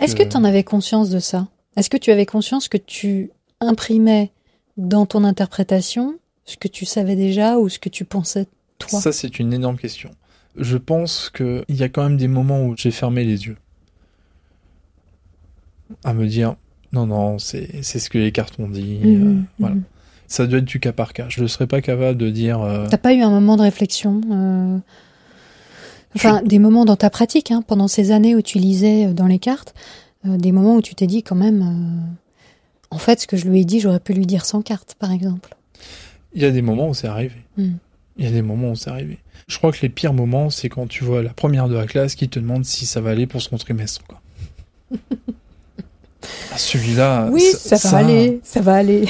[0.00, 1.46] Est-ce que tu en avais conscience de ça?
[1.76, 4.32] Est-ce que tu avais conscience que tu imprimais
[4.76, 6.14] dans ton interprétation
[6.50, 8.46] ce que tu savais déjà ou ce que tu pensais
[8.78, 9.00] toi?
[9.00, 10.10] Ça, c'est une énorme question.
[10.56, 13.56] Je pense qu'il y a quand même des moments où j'ai fermé les yeux.
[16.04, 16.56] À me dire,
[16.92, 19.00] non, non, c'est ce que les cartes ont dit.
[19.04, 19.74] euh, Mhm, voilà.
[19.76, 19.82] mhm.
[20.26, 21.26] Ça doit être du cas par cas.
[21.28, 22.60] Je ne serais pas capable de dire.
[22.62, 24.78] euh, T'as pas eu un moment de réflexion euh,
[26.16, 29.26] Enfin, des moments dans ta pratique, hein, pendant ces années où tu lisais euh, dans
[29.26, 29.74] les cartes,
[30.24, 32.10] des moments où tu t'es dit quand même,
[32.90, 35.12] en fait, ce que je lui ai dit, j'aurais pu lui dire sans carte, par
[35.12, 35.56] exemple.
[36.34, 37.36] Il y a des moments où c'est arrivé.
[37.56, 37.72] Mm.
[38.18, 39.18] Il y a des moments où c'est arrivé.
[39.48, 42.14] Je crois que les pires moments, c'est quand tu vois la première de la classe
[42.14, 44.02] qui te demande si ça va aller pour son trimestre.
[44.06, 44.20] Quoi.
[46.52, 47.28] Ah, Celui-là.
[47.32, 49.08] oui, ça, va aller, ça va aller.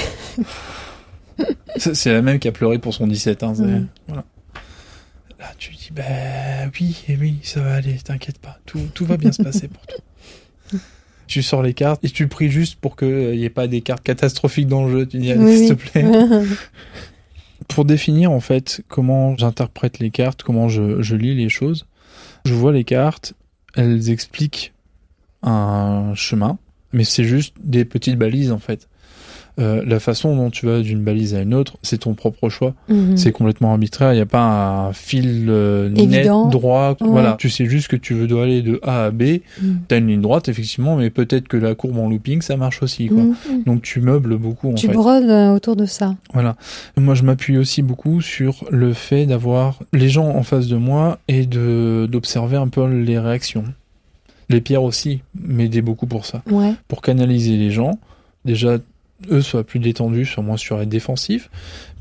[1.77, 3.43] C'est la même qui a pleuré pour son 17.
[3.43, 3.87] Hein, Mm.
[4.07, 4.23] voilà.
[5.39, 6.03] Là, tu dis, bah
[6.79, 9.85] oui, et oui, ça va aller, t'inquiète pas, tout, tout va bien se passer pour
[9.87, 9.97] toi.
[11.31, 14.03] Tu sors les cartes et tu pries juste pour qu'il n'y ait pas des cartes
[14.03, 15.05] catastrophiques dans le jeu.
[15.05, 16.05] Tu dis, Oui, s'il te plaît.
[17.69, 21.85] Pour définir en fait comment j'interprète les cartes, comment je, je lis les choses,
[22.43, 23.33] je vois les cartes,
[23.75, 24.73] elles expliquent
[25.41, 26.57] un chemin,
[26.91, 28.89] mais c'est juste des petites balises en fait.
[29.59, 32.73] Euh, la façon dont tu vas d'une balise à une autre, c'est ton propre choix.
[32.89, 33.17] Mhm.
[33.17, 34.13] C'est complètement arbitraire.
[34.13, 34.41] Il n'y a pas
[34.87, 36.91] un fil euh, net, droit.
[37.01, 37.07] Ouais.
[37.07, 37.35] Voilà.
[37.37, 39.23] Tu sais juste que tu veux dois aller de A à B.
[39.61, 39.81] Mhm.
[39.87, 43.07] T'as une ligne droite, effectivement, mais peut-être que la courbe en looping, ça marche aussi.
[43.07, 43.23] Quoi.
[43.23, 43.63] Mhm.
[43.65, 44.93] Donc tu meubles beaucoup en Tu fait.
[44.93, 46.15] brodes euh, autour de ça.
[46.33, 46.55] Voilà.
[46.97, 51.19] Moi, je m'appuie aussi beaucoup sur le fait d'avoir les gens en face de moi
[51.27, 53.65] et de d'observer un peu les réactions.
[54.49, 56.41] Les pierres aussi m'aidaient beaucoup pour ça.
[56.49, 56.73] Ouais.
[56.87, 57.99] Pour canaliser les gens.
[58.43, 58.77] Déjà,
[59.29, 61.49] eux soient plus détendus, soient moins sur être défensifs.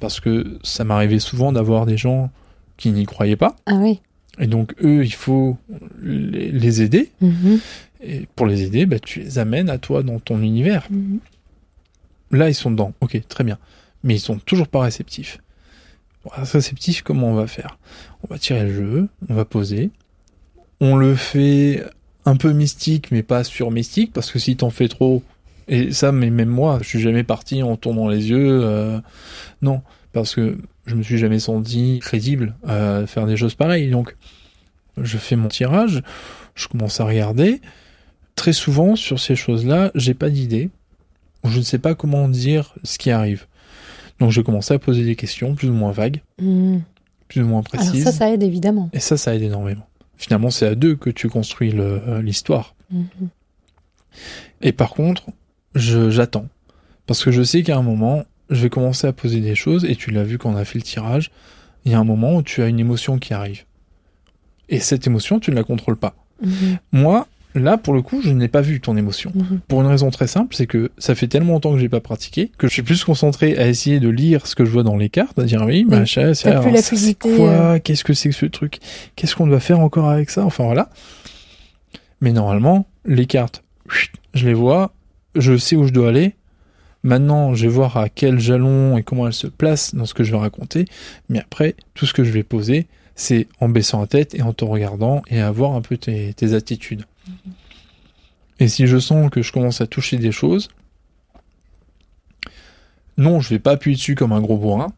[0.00, 2.30] Parce que ça m'arrivait souvent d'avoir des gens
[2.76, 3.56] qui n'y croyaient pas.
[3.66, 4.00] Ah oui.
[4.38, 5.58] Et donc, eux, il faut
[6.02, 7.10] les, aider.
[7.20, 7.60] Mhm.
[8.02, 10.86] Et pour les aider, bah, tu les amènes à toi dans ton univers.
[10.90, 11.18] Mhm.
[12.30, 12.94] Là, ils sont dedans.
[13.00, 13.58] Ok, très bien.
[14.02, 15.38] Mais ils sont toujours pas réceptifs.
[16.24, 17.78] Bon, réceptifs, comment on va faire?
[18.22, 19.90] On va tirer le jeu, on va poser.
[20.80, 21.84] On le fait
[22.24, 25.22] un peu mystique, mais pas sur mystique, parce que si t'en fais trop,
[25.70, 28.60] et ça, mais même moi, je suis jamais parti en tournant les yeux.
[28.64, 29.00] euh,
[29.62, 29.80] non,
[30.12, 33.88] parce que je me suis jamais senti crédible à faire des choses pareilles.
[33.90, 34.16] Donc,
[35.00, 36.02] je fais mon tirage,
[36.54, 37.60] je commence à regarder.
[38.34, 40.70] Très souvent, sur ces choses-là, j'ai pas d'idée.
[41.44, 43.46] Je ne sais pas comment dire ce qui arrive.
[44.18, 46.82] Donc, je commence à poser des questions plus ou moins vagues, Mhm.
[47.28, 48.04] plus ou moins Alors précises.
[48.04, 48.90] ça, ça aide évidemment.
[48.92, 49.86] Et ça, ça aide énormément.
[50.18, 52.74] Finalement, c'est à deux que tu construis euh, l'histoire.
[52.90, 53.06] Mhm.
[54.62, 55.24] Et par contre,
[55.74, 56.48] j'attends.
[57.06, 59.96] Parce que je sais qu'à un moment, je vais commencer à poser des choses, et
[59.96, 61.30] tu l'as vu quand on a fait le tirage,
[61.84, 63.64] il y a un moment où tu as une émotion qui arrive.
[64.68, 66.14] Et cette émotion, tu ne la contrôles pas.
[66.42, 66.78] Mhm.
[66.92, 69.32] Moi, là, pour le coup, je n'ai pas vu ton émotion.
[69.34, 69.60] Mhm.
[69.66, 72.50] Pour une raison très simple, c'est que ça fait tellement longtemps que j'ai pas pratiqué,
[72.58, 75.08] que je suis plus concentré à essayer de lire ce que je vois dans les
[75.08, 78.78] cartes, à dire oui, la ça, c'est quoi, qu'est-ce que c'est que ce truc,
[79.16, 80.90] qu'est-ce qu'on doit faire encore avec ça, enfin voilà.
[82.20, 83.64] Mais normalement, les cartes,
[84.34, 84.92] je les vois,
[85.34, 86.34] je sais où je dois aller.
[87.02, 90.22] Maintenant, je vais voir à quel jalon et comment elles se placent dans ce que
[90.24, 90.84] je vais raconter.
[91.28, 94.52] Mais après, tout ce que je vais poser, c'est en baissant la tête et en
[94.52, 97.04] te regardant et à voir un peu tes, tes attitudes.
[98.58, 100.68] Et si je sens que je commence à toucher des choses,
[103.16, 104.92] non, je vais pas appuyer dessus comme un gros bourrin,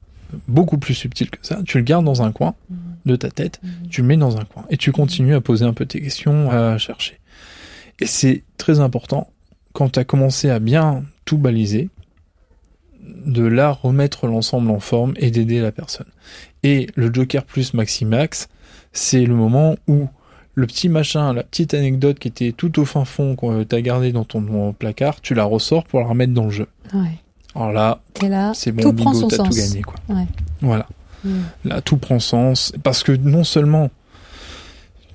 [0.48, 1.60] beaucoup plus subtil que ça.
[1.64, 2.76] Tu le gardes dans un coin Mhm.
[3.06, 3.88] de ta tête, Mhm.
[3.90, 6.50] tu le mets dans un coin et tu continues à poser un peu tes questions,
[6.50, 7.18] à chercher.
[8.00, 9.28] Et c'est très important
[9.72, 11.88] quand tu as commencé à bien tout baliser,
[13.26, 16.06] de là remettre l'ensemble en forme et d'aider la personne.
[16.62, 18.48] Et le Joker plus Maximax,
[18.92, 20.08] c'est le moment où
[20.54, 23.82] le petit machin, la petite anecdote qui était tout au fin fond que tu as
[23.82, 26.68] gardé dans ton, ton placard, tu la ressors pour la remettre dans le jeu.
[26.92, 27.18] Ouais.
[27.54, 28.52] Alors là, là.
[28.54, 29.96] c'est bon, tout prend son tout gagné quoi.
[30.08, 30.26] Ouais.
[30.60, 30.86] Voilà.
[31.24, 31.42] Mhm.
[31.64, 32.72] Là, tout prend sens.
[32.82, 33.90] Parce que non seulement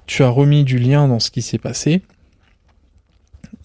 [0.06, 2.02] tu as remis du lien dans ce qui s'est passé,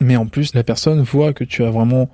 [0.03, 2.09] mais en plus, la personne voit que tu as vraiment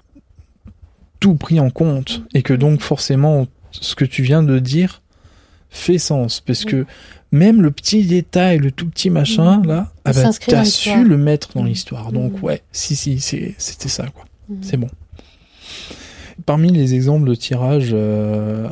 [1.20, 5.02] tout pris en compte et que donc forcément, ce que tu viens de dire
[5.70, 6.40] fait sens.
[6.40, 6.86] Parce que
[7.32, 11.52] même le petit détail, le tout petit machin, là, ah bah, t'as su le mettre
[11.54, 12.12] dans l'histoire.
[12.12, 14.24] Donc ouais, si, si, c'était ça, quoi.
[14.48, 14.58] Mhm.
[14.62, 14.88] C'est bon.
[16.46, 18.68] Parmi les exemples de tirage euh,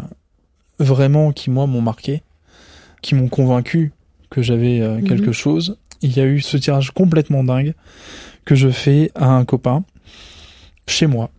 [0.78, 2.22] vraiment qui moi m'ont marqué,
[3.02, 3.92] qui m'ont convaincu
[4.30, 5.04] que j'avais euh, Mhm.
[5.08, 7.74] quelque chose, il y a eu ce tirage complètement dingue
[8.46, 9.84] que je fais à un copain
[10.86, 11.30] chez moi.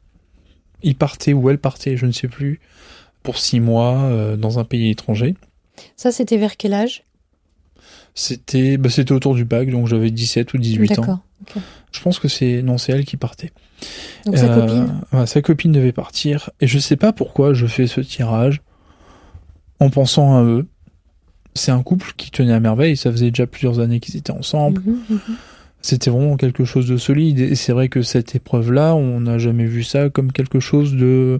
[0.83, 2.59] Il partait ou elle partait, je ne sais plus,
[3.23, 5.35] pour six mois euh, dans un pays étranger.
[5.95, 7.03] Ça, c'était vers quel âge?
[8.13, 11.21] C'était bah, c'était autour du bac, donc j'avais 17 ou 18 ans.
[11.91, 13.51] Je pense que c'est non, c'est elle qui partait.
[14.25, 15.25] Donc sa Euh, copine?
[15.27, 16.49] sa copine devait partir.
[16.59, 18.61] Et je sais pas pourquoi je fais ce tirage
[19.79, 20.67] en pensant à eux.
[21.53, 22.97] C'est un couple qui tenait à merveille.
[22.97, 24.81] Ça faisait déjà plusieurs années qu'ils étaient ensemble.
[24.81, 25.21] Mhm, mhm.
[25.81, 27.39] C'était vraiment quelque chose de solide.
[27.39, 31.39] Et c'est vrai que cette épreuve-là, on n'a jamais vu ça comme quelque chose de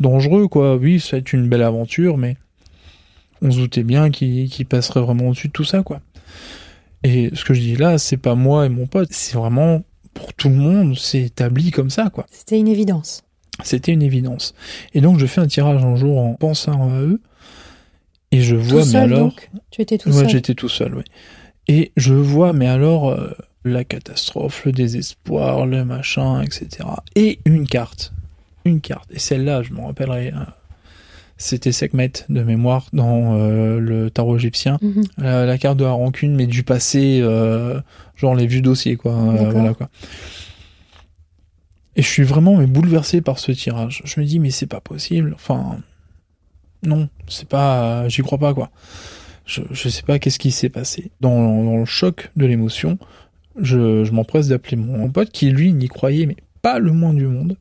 [0.00, 0.76] dangereux, quoi.
[0.76, 2.36] Oui, ça va être une belle aventure, mais
[3.42, 6.00] on se doutait bien qu'il passerait vraiment au-dessus de tout ça, quoi.
[7.02, 9.08] Et ce que je dis là, c'est pas moi et mon pote.
[9.12, 9.82] C'est vraiment
[10.14, 10.96] pour tout le monde.
[10.98, 12.26] C'est établi comme ça, quoi.
[12.30, 13.22] C'était une évidence.
[13.62, 14.54] C'était une évidence.
[14.92, 17.20] Et donc je fais un tirage un jour en pensant à eux.
[18.32, 19.18] Et je vois, tout mais alors.
[19.20, 19.50] donc?
[19.70, 21.04] Tu étais tout ouais, seul j'étais tout seul, oui.
[21.68, 23.30] Et je vois, mais alors, euh,
[23.70, 26.68] la catastrophe, le désespoir, le machin, etc.
[27.14, 28.12] Et une carte.
[28.64, 29.08] Une carte.
[29.12, 30.32] Et celle-là, je m'en rappellerai.
[30.34, 30.40] euh,
[31.38, 34.78] C'était Sekhmet de mémoire dans euh, le tarot égyptien.
[34.82, 35.02] Mhm.
[35.18, 37.80] La, la carte de la rancune, mais du passé, euh,
[38.16, 39.12] genre les vieux dossiers, quoi.
[39.12, 39.50] euh, D'accord.
[39.52, 39.88] voilà, quoi.
[41.96, 44.02] Et je suis vraiment mais, bouleversé par ce tirage.
[44.04, 45.32] Je me dis, mais c'est pas possible.
[45.34, 45.78] Enfin,
[46.82, 48.70] non, c'est pas, j'y crois pas, quoi.
[49.46, 51.10] Je, je sais pas qu'est-ce qui s'est passé.
[51.20, 52.98] Dans, dans le choc de l'émotion,
[53.60, 57.26] je, je m'empresse d'appeler mon pote qui, lui, n'y croyait, mais pas le moins du
[57.26, 57.56] monde.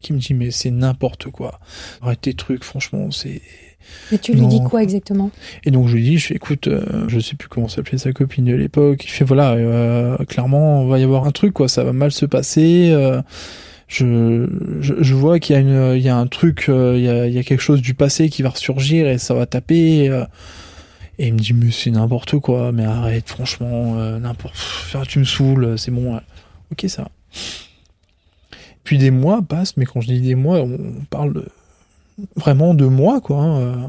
[0.00, 1.58] Qui me dit, mais c'est n'importe quoi.
[2.02, 3.42] Arrête tes trucs, franchement, c'est,
[4.12, 4.48] Mais tu lui Non.
[4.48, 5.30] dis quoi exactement?
[5.64, 8.12] Et donc je lui dis, je fais, écoute, euh, je sais plus comment s'appelait sa
[8.12, 9.04] copine de l'époque.
[9.04, 12.26] Il fait, voilà, euh, clairement, va y avoir un truc, quoi, ça va mal se
[12.26, 12.90] passer.
[12.92, 13.20] euh,
[13.88, 14.46] je,
[14.80, 17.08] je, je vois qu'il y a une, il y a un truc, euh, il y
[17.08, 20.08] a, il y a quelque chose du passé qui va ressurgir et ça va taper.
[21.18, 24.56] Et il me dit, mais c'est n'importe quoi, mais arrête, franchement, euh, n'importe,
[25.08, 26.20] tu me saoules, c'est bon.
[26.70, 27.08] Ok, ça.
[28.84, 31.46] Puis des mois passent, mais quand je dis des mois, on parle
[32.36, 33.42] vraiment de mois, quoi.
[33.42, 33.86] hein, euh.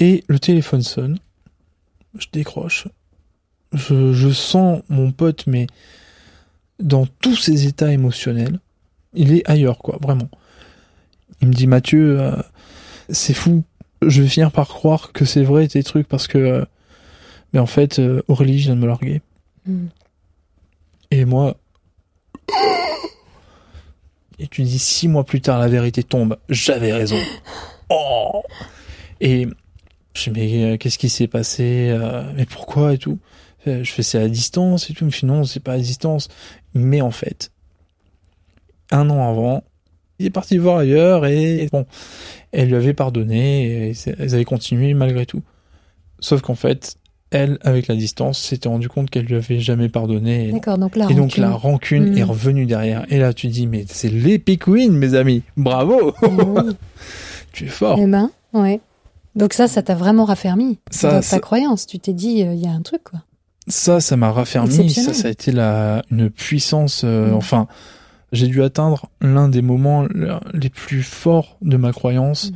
[0.00, 1.18] Et le téléphone sonne,
[2.18, 2.88] je décroche,
[3.72, 5.66] je, je sens mon pote, mais
[6.80, 8.60] dans tous ses états émotionnels,
[9.14, 10.28] il est ailleurs, quoi, vraiment.
[11.40, 12.36] Il me dit, Mathieu, euh,
[13.08, 13.64] c'est fou,
[14.02, 16.64] je vais finir par croire que c'est vrai tes trucs parce que, euh,
[17.52, 19.22] mais en fait, euh, Aurélie vient de me larguer.
[19.66, 19.86] Mm.
[21.10, 21.56] Et moi,
[24.38, 26.36] et tu dis six mois plus tard, la vérité tombe.
[26.48, 27.18] J'avais raison.
[27.90, 28.42] Oh
[29.22, 29.48] et
[30.12, 31.98] je dis mais euh, qu'est-ce qui s'est passé
[32.36, 33.18] Mais pourquoi et tout?
[33.64, 35.10] Je fais c'est à distance et tout.
[35.10, 36.28] Fait non, c'est pas à distance.
[36.74, 37.50] Mais en fait,
[38.90, 39.64] un an avant,
[40.18, 41.86] il est parti voir ailleurs et bon,
[42.52, 45.42] elle lui avait pardonné et elles avaient continué malgré tout.
[46.20, 46.96] Sauf qu'en fait,
[47.30, 50.48] elle, avec la distance, s'était rendu compte qu'elle lui avait jamais pardonné.
[50.48, 51.42] Et, D'accord, donc la et donc rancune.
[51.42, 53.04] la rancune est revenue derrière.
[53.10, 55.42] Et là, tu dis, mais c'est l'epic win, mes amis.
[55.56, 56.28] Bravo Oui.
[57.52, 57.98] Tu es fort.
[58.00, 58.80] Eh ben, ouais.
[59.36, 61.86] Donc ça, ça t'a vraiment raffermi Ça, dans ta ça- croyance.
[61.86, 63.20] Tu t'es dit, euh, il y a un truc, quoi.
[63.68, 64.90] Ça, ça m'a raffermi.
[64.90, 67.02] Ça, ça a été la, une puissance.
[67.04, 67.34] euh, Mm.
[67.34, 67.68] Enfin,
[68.32, 72.52] j'ai dû atteindre l'un des moments le- les plus forts de ma croyance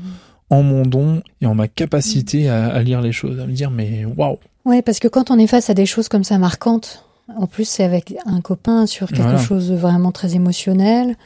[0.50, 3.70] en mon don et en ma capacité à, à lire les choses, à me dire,
[3.70, 4.36] mais waouh.
[4.64, 7.04] Ouais, parce que quand on est face à des choses comme ça marquantes,
[7.36, 9.38] en plus c'est avec un copain sur quelque Voilà.
[9.38, 11.16] chose de vraiment très émotionnel,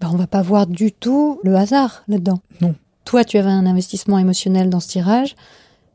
[0.00, 2.40] bah on va pas voir du tout le hasard là-dedans.
[2.62, 2.74] Non.
[3.04, 5.34] Toi, tu avais un investissement émotionnel dans ce tirage,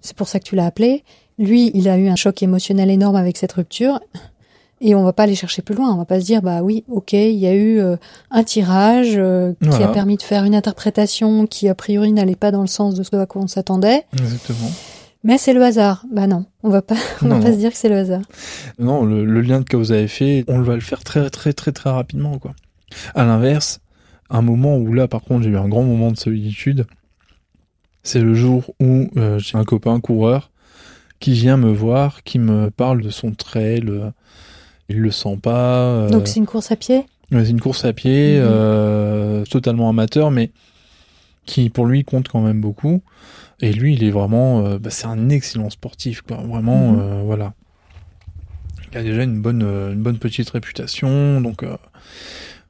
[0.01, 1.03] c'est pour ça que tu l'as appelé.
[1.39, 3.99] Lui, il a eu un choc émotionnel énorme avec cette rupture.
[4.81, 5.93] Et on va pas aller chercher plus loin.
[5.93, 7.95] On va pas se dire, bah oui, ok, il y a eu euh,
[8.29, 12.51] un tirage euh, qui a permis de faire une interprétation qui a priori n'allait pas
[12.51, 14.03] dans le sens de ce à quoi on s'attendait.
[14.13, 14.69] Exactement.
[15.23, 16.05] Mais c'est le hasard.
[16.11, 17.53] Bah non, on va pas, on va pas non.
[17.53, 18.21] se dire que c'est le hasard.
[18.77, 21.71] Non, le, le lien de cause à effet, on va le faire très très très
[21.71, 22.53] très rapidement quoi.
[23.15, 23.79] À l'inverse,
[24.29, 26.85] un moment où là par contre j'ai eu un grand moment de solitude,
[28.03, 30.51] c'est le jour où euh, j'ai un copain coureur
[31.19, 34.11] qui vient me voir, qui me parle de son trail, euh,
[34.89, 35.81] il le sent pas.
[35.83, 37.05] euh, Donc c'est une course à pied?
[37.31, 38.43] Ouais, C'est une course à pied, Mhm.
[38.45, 40.51] euh, totalement amateur, mais
[41.45, 43.01] qui pour lui compte quand même beaucoup.
[43.61, 46.37] Et lui, il est vraiment, euh, bah, c'est un excellent sportif, quoi.
[46.37, 46.99] Vraiment, Mhm.
[46.99, 47.53] euh, voilà.
[48.91, 51.63] Il a déjà une bonne, une bonne petite réputation, donc.
[51.63, 51.77] euh,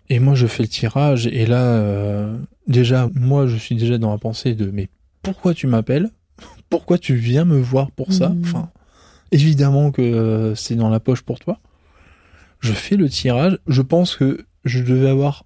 [0.10, 4.12] Et moi, je fais le tirage, et là, euh, déjà, moi, je suis déjà dans
[4.12, 4.88] la pensée de, mais
[5.24, 6.12] pourquoi tu m'appelles?
[6.70, 8.30] Pourquoi tu viens me voir pour ça?
[8.30, 8.42] Mhm.
[8.44, 8.70] Enfin,
[9.32, 11.60] évidemment que euh, c'est dans la poche pour toi.
[12.66, 13.58] Je fais le tirage.
[13.68, 15.46] Je pense que je devais avoir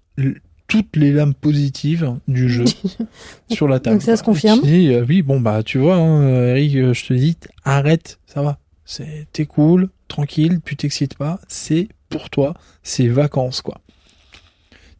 [0.66, 2.64] toutes les lames positives du jeu
[3.50, 3.96] sur la table.
[3.96, 7.06] Donc ça se confirme dis, euh, oui, bon bah tu vois, hein, Eric, euh, je
[7.06, 8.58] te dis, arrête, ça va.
[8.84, 11.40] C'est t'es cool, tranquille, tu t'excites pas.
[11.48, 13.80] C'est pour toi, c'est vacances quoi.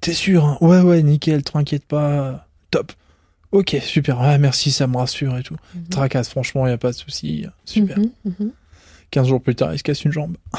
[0.00, 0.58] T'es sûr hein?
[0.60, 2.92] Ouais ouais, nickel, t'inquiète pas, top.
[3.52, 4.20] Ok, super.
[4.20, 5.56] Ah, merci, ça me rassure et tout.
[5.90, 7.46] Tracasse, franchement, y a pas de souci.
[7.64, 7.98] Super.
[7.98, 8.52] Mhm, mhm.
[9.10, 10.36] 15 jours plus tard, il se casse une jambe.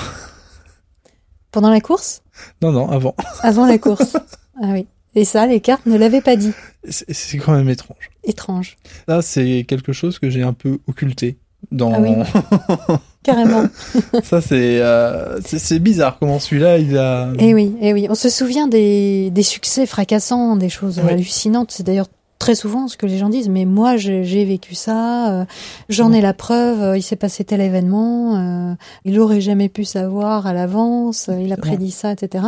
[1.51, 2.21] Pendant la course
[2.61, 3.15] Non, non, avant.
[3.41, 4.15] Avant la course.
[4.61, 4.87] ah oui.
[5.15, 6.53] Et ça, les cartes ne l'avaient pas dit.
[6.87, 8.09] C'est quand même étrange.
[8.23, 8.77] Étrange.
[9.07, 11.37] Là, c'est quelque chose que j'ai un peu occulté.
[11.71, 11.93] Dans...
[11.93, 12.15] Ah oui.
[13.23, 13.65] Carrément.
[14.23, 17.31] ça, c'est euh, c'est- bizarre comment celui-là, il a...
[17.37, 18.07] Eh oui, eh oui.
[18.09, 21.71] On se souvient des, des succès fracassants, des choses hallucinantes.
[21.71, 22.07] C'est d'ailleurs
[22.41, 23.49] très souvent ce que les gens disent.
[23.49, 25.41] Mais moi, j'ai vécu ça.
[25.41, 25.45] euh,
[25.89, 26.81] J'en ai la preuve.
[26.81, 28.35] euh, Il s'est passé tel événement.
[28.71, 28.73] euh,
[29.05, 31.29] il aurait jamais pu savoir à l'avance.
[31.39, 32.45] Il a prédit ça, etc.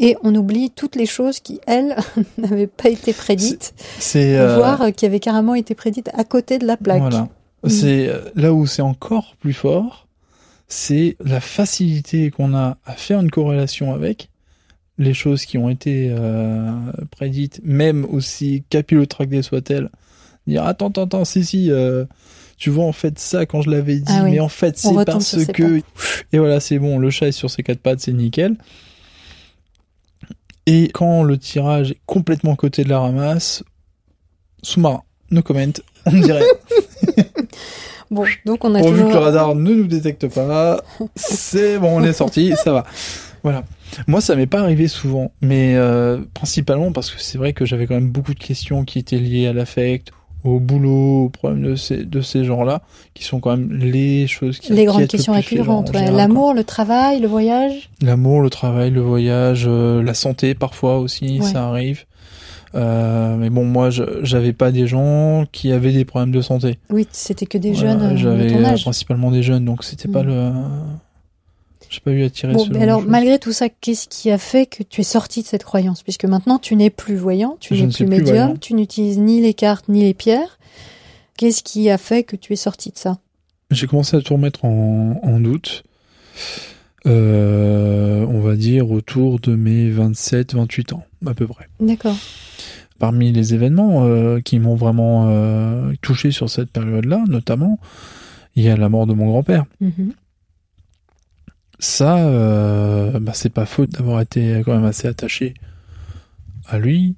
[0.00, 1.94] Et on oublie toutes les choses qui, elles,
[2.38, 4.34] n'avaient pas été prédites, C'est...
[4.56, 7.02] voire qui avaient carrément été prédites à côté de la plaque.
[7.02, 7.28] Voilà.
[7.64, 7.68] Mm.
[7.68, 10.06] C'est là où c'est encore plus fort,
[10.68, 14.30] c'est la facilité qu'on a à faire une corrélation avec
[14.98, 16.70] les choses qui ont été euh,
[17.10, 19.90] prédites, même aussi capillotractées soient-elles.
[20.46, 22.04] Dire attends, attends, attends, si, si, euh,
[22.56, 24.32] tu vois en fait ça quand je l'avais dit, Ah oui.
[24.32, 25.80] mais en fait c'est parce que
[26.32, 28.56] et voilà c'est bon, le chat est sur ses quatre pattes, c'est nickel.
[30.66, 33.62] Et quand le tirage est complètement côté de la ramasse,
[34.62, 35.64] sous-marin, no comment,
[36.06, 36.42] on dirait
[38.10, 39.08] Bon, donc on a Pourvu toujours.
[39.10, 40.82] que le radar ne nous détecte pas,
[41.14, 42.84] c'est bon, on est sorti, ça va.
[43.42, 43.64] Voilà.
[44.06, 47.86] Moi, ça m'est pas arrivé souvent, mais euh, principalement parce que c'est vrai que j'avais
[47.86, 50.10] quand même beaucoup de questions qui étaient liées à l'affect,
[50.44, 52.82] au boulot, aux problèmes de ces, de ces gens-là,
[53.14, 55.90] qui sont quand même les choses qui les grandes le questions récurrentes.
[55.92, 56.10] ouais.
[56.12, 57.90] L'amour, le travail, le voyage?
[58.00, 61.46] L'amour, le travail, le voyage, euh, la santé parfois aussi, Ouais.
[61.46, 62.04] ça arrive.
[62.74, 66.78] Euh, mais bon, moi, j'avais pas des gens qui avaient des problèmes de santé.
[66.90, 70.08] Oui, c'était que des Voilà, jeunes euh, de J'avais euh, principalement des jeunes, donc c'était
[70.08, 70.26] pas Mm.
[70.26, 70.52] le.
[71.90, 74.38] J'ai pas eu à tirer Bon, ce mais alors, malgré tout ça, qu'est-ce qui a
[74.38, 76.02] fait que tu es sorti de cette croyance?
[76.02, 78.56] Puisque maintenant, tu n'es plus voyant, tu n'es plus médium, voyant.
[78.56, 80.58] tu n'utilises ni les cartes ni les pierres.
[81.36, 83.18] Qu'est-ce qui a fait que tu es sorti de ça?
[83.70, 85.84] J'ai commencé à tout remettre en, en doute.
[87.06, 91.68] Euh, on va dire autour de mes 27-28 ans, à peu près.
[91.80, 92.16] D'accord.
[92.98, 97.78] Parmi les événements euh, qui m'ont vraiment euh, touché sur cette période-là, notamment,
[98.56, 99.64] il y a la mort de mon grand-père.
[99.80, 100.12] Mhm.
[101.78, 105.54] Ça, euh, bah, c'est pas faute d'avoir été quand même assez attaché
[106.66, 107.16] à lui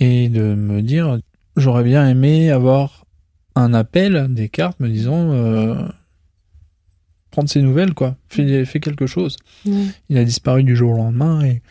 [0.00, 1.18] et de me dire,
[1.56, 3.06] j'aurais bien aimé avoir
[3.54, 5.74] un appel des cartes me disant, euh,
[7.30, 9.36] prendre ses nouvelles, quoi, fais, fais quelque chose.
[9.64, 11.62] Il a disparu du jour au lendemain et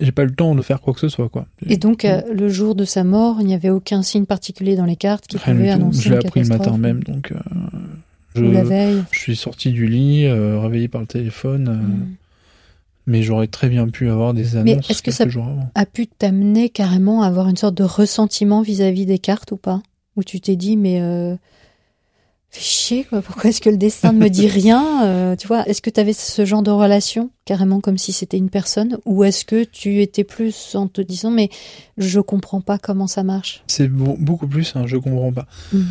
[0.00, 1.46] j'ai pas eu le temps de faire quoi que ce soit, quoi.
[1.66, 4.84] Et donc, euh, le jour de sa mort, il n'y avait aucun signe particulier dans
[4.84, 7.38] les cartes qui Rien pouvait annoncer Je l'ai appris le matin même, donc euh,
[8.34, 9.04] je, Ou la veille.
[9.10, 12.14] je suis sorti du lit, euh, réveillé par le téléphone, euh, Mhm.
[13.06, 15.24] mais j'aurais très bien pu avoir des Mais annonces est-ce que ça-.
[15.74, 19.80] A pu t'amener carrément à avoir une sorte de ressentiment vis-à-vis des cartes ou pas?
[20.16, 21.36] Où tu t'es dit, mais euh,
[22.50, 23.22] fais chier, quoi.
[23.22, 26.00] Pourquoi est-ce que le destin ne me dit rien Euh, Tu vois, est-ce que tu
[26.00, 28.98] avais ce genre de relation, carrément comme si c'était une personne?
[29.06, 31.50] Ou est-ce que tu étais plus en te disant, mais
[31.98, 33.62] je comprends pas comment ça marche?
[33.68, 35.46] C'est beau- beaucoup plus, hein, je comprends pas.
[35.72, 35.84] Mhm.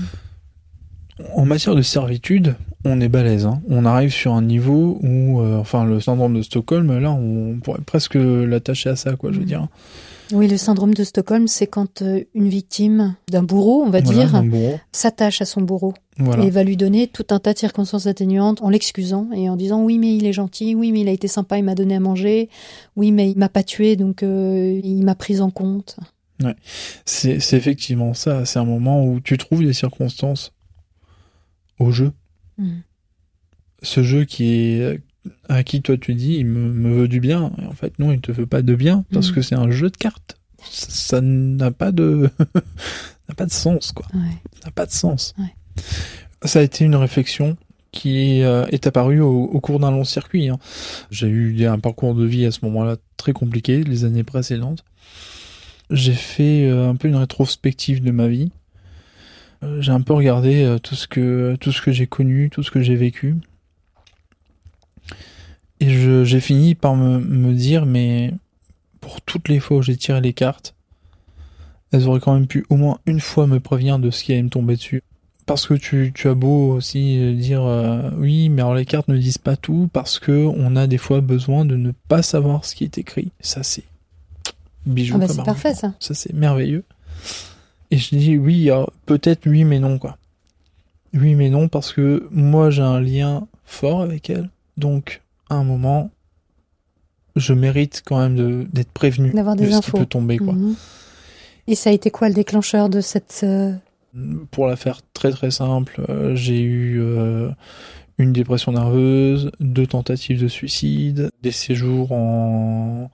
[1.35, 3.45] En matière de servitude, on est balèze.
[3.45, 3.61] hein.
[3.69, 7.81] On arrive sur un niveau où, euh, enfin, le syndrome de Stockholm, là, on pourrait
[7.85, 9.67] presque l'attacher à ça, quoi, je veux dire.
[10.33, 14.41] Oui, le syndrome de Stockholm, c'est quand euh, une victime d'un bourreau, on va Voilà,
[14.41, 14.43] dire,
[14.91, 15.93] s'attache à son bourreau.
[16.19, 16.43] Voilà.
[16.43, 19.83] et va lui donner tout un tas de circonstances atténuantes en l'excusant et en disant
[19.83, 21.99] oui mais il est gentil, oui mais il a été sympa, il m'a donné à
[21.99, 22.49] manger,
[22.95, 25.97] oui mais il m'a pas tué donc euh, il m'a prise en compte.
[27.05, 28.45] C'est c'est effectivement ça.
[28.45, 30.53] C'est un moment où tu trouves des circonstances
[31.79, 32.11] au jeu.
[32.57, 32.77] Mm.
[33.83, 35.01] Ce jeu qui est
[35.49, 37.51] à qui toi tu dis il me, me veut du bien.
[37.61, 39.33] Et en fait non, il te veut pas de bien parce Mm.
[39.35, 40.37] que c'est un jeu de cartes.
[40.69, 42.29] Ça ça n'a pas de
[43.29, 44.05] n'a pas de sens quoi.
[44.13, 44.21] Ouais.
[44.59, 45.33] Ça n'a pas de sens.
[45.37, 45.53] Ouais.
[46.43, 47.57] Ça a été une réflexion
[47.91, 50.49] qui euh, est apparue au, au cours d'un long circuit.
[50.49, 50.59] hein.
[51.09, 54.83] J'ai eu un parcours de vie à ce moment-là très compliqué les années précédentes.
[55.89, 58.51] J'ai fait euh, un peu une rétrospective de ma vie.
[59.63, 62.63] Euh, J'ai un peu regardé euh, tout ce que tout ce que j'ai connu, tout
[62.63, 63.35] ce que j'ai vécu.
[65.79, 68.33] Et j'ai fini par me, me dire, mais
[68.99, 70.73] pour toutes les fois où j'ai tiré les cartes,
[71.91, 74.43] elles auraient quand même pu au moins une fois me prévenir de ce qui allait
[74.43, 75.03] me tomber dessus.
[75.45, 79.07] Parce que tu, tu as beau aussi euh, dire euh, oui, mais alors les cartes
[79.07, 82.65] ne disent pas tout parce que on a des fois besoin de ne pas savoir
[82.65, 83.31] ce qui est écrit.
[83.39, 83.85] Ça c'est
[84.85, 85.93] bijou Ah bah c'est parfait ça.
[85.99, 86.83] Ça c'est merveilleux.
[87.91, 90.17] Et je dis oui, alors, peut-être oui mais non quoi.
[91.13, 94.49] Oui mais non parce que moi j'ai un lien fort avec elle.
[94.77, 96.11] Donc à un moment
[97.35, 99.97] je mérite quand même de d'être prévenu D'avoir de des ce infos.
[99.97, 100.53] qui peut tomber quoi.
[100.53, 100.75] Mhm.
[101.67, 103.73] Et ça a été quoi le déclencheur de cette euh,
[104.51, 107.49] Pour la faire très très simple, euh, j'ai eu euh,
[108.17, 113.11] une dépression nerveuse, deux tentatives de suicide, des séjours en,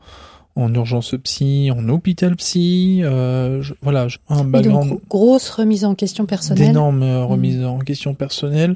[0.55, 5.83] en urgence psy, en hôpital psy, euh, je- voilà, je- un background donc grosse remise
[5.85, 6.67] en question personnelle.
[6.67, 8.75] d'énormes euh, remises en question personnelle.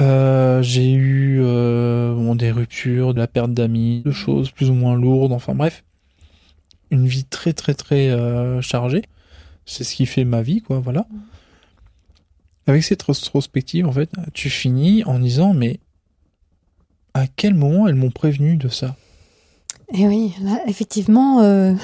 [0.00, 4.74] Euh, j'ai eu euh, bon, des ruptures, de la perte d'amis, de choses plus ou
[4.74, 5.84] moins lourdes, enfin bref,
[6.90, 9.02] une vie très très très euh, chargée.
[9.66, 11.06] C'est ce qui fait ma vie, quoi, voilà.
[12.66, 15.78] Avec cette rétrospective, en fait, tu finis en disant, mais
[17.14, 18.96] à quel moment elles m'ont prévenu de ça?
[19.92, 21.74] Et oui, là effectivement euh,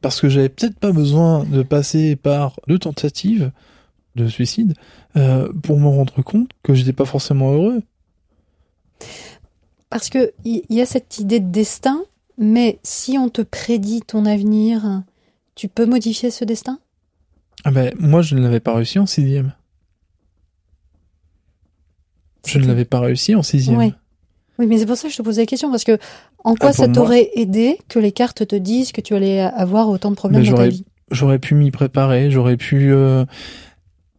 [0.00, 3.50] Parce que j'avais peut-être pas besoin de passer par deux tentatives
[4.16, 4.74] de suicide
[5.16, 7.82] euh, pour me rendre compte que j'étais pas forcément heureux.
[9.90, 12.02] parce que il y, y a cette idée de destin,
[12.36, 15.02] mais si on te prédit ton avenir,
[15.54, 16.78] tu peux modifier ce destin?
[17.64, 19.52] Ah ben, moi, je ne l'avais pas réussi en sixième.
[22.46, 23.92] Je ne l'avais pas réussi en sixième.
[24.58, 25.98] Oui, mais c'est pour ça que je te posais la question, parce que
[26.44, 29.88] en quoi Ah, ça t'aurait aidé que les cartes te disent que tu allais avoir
[29.88, 30.84] autant de problèmes dans ta vie?
[31.10, 33.24] J'aurais pu m'y préparer, j'aurais pu euh,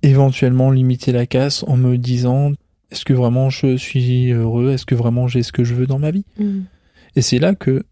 [0.02, 2.52] éventuellement limiter la casse en me disant
[2.92, 4.72] est-ce que vraiment je suis heureux?
[4.72, 6.26] Est-ce que vraiment j'ai ce que je veux dans ma vie?
[6.40, 6.62] Mm.
[7.16, 7.84] Et c'est là que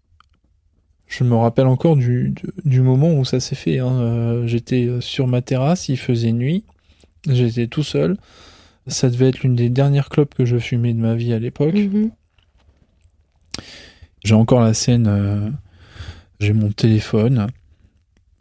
[1.08, 3.80] je me rappelle encore du, du, du moment où ça s'est fait.
[3.80, 3.91] hein.
[4.02, 6.64] Euh, J'étais sur ma terrasse, il faisait nuit,
[7.30, 8.18] j'étais tout seul.
[8.88, 11.76] Ça devait être l'une des dernières clopes que je fumais de ma vie à l'époque.
[11.76, 12.10] Mhm.
[14.24, 15.49] J'ai encore la scène, euh,
[16.39, 17.47] j'ai mon téléphone,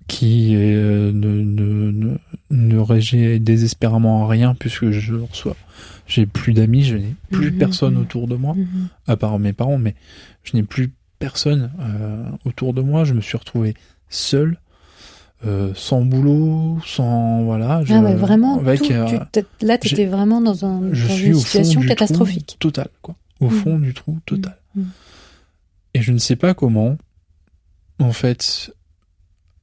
[0.09, 2.17] qui euh, ne, ne, ne,
[2.51, 5.57] ne régit désespérément à rien puisque je reçois.
[6.07, 8.03] J'ai plus d'amis, je n'ai plus Mhm, personne mhm.
[8.03, 8.89] autour de moi, Mhm.
[9.09, 9.95] à part mes parents, mais
[10.45, 13.05] je n'ai plus personne euh, autour de moi.
[13.05, 13.75] Je me suis retrouvé
[14.09, 14.59] seul,
[15.45, 17.83] euh, sans boulot, sans voilà.
[17.85, 21.09] Je, Ah ouais, vraiment, avec, tout, euh, tu là, tu étais vraiment dans, un, je
[21.09, 22.47] dans suis une au situation fond du catastrophique.
[22.47, 23.17] trou total, quoi.
[23.41, 23.51] Au Mhm.
[23.51, 24.57] fond du trou total.
[24.77, 24.87] Mhm.
[25.97, 26.99] Et je ne sais pas comment,
[27.99, 28.71] en fait,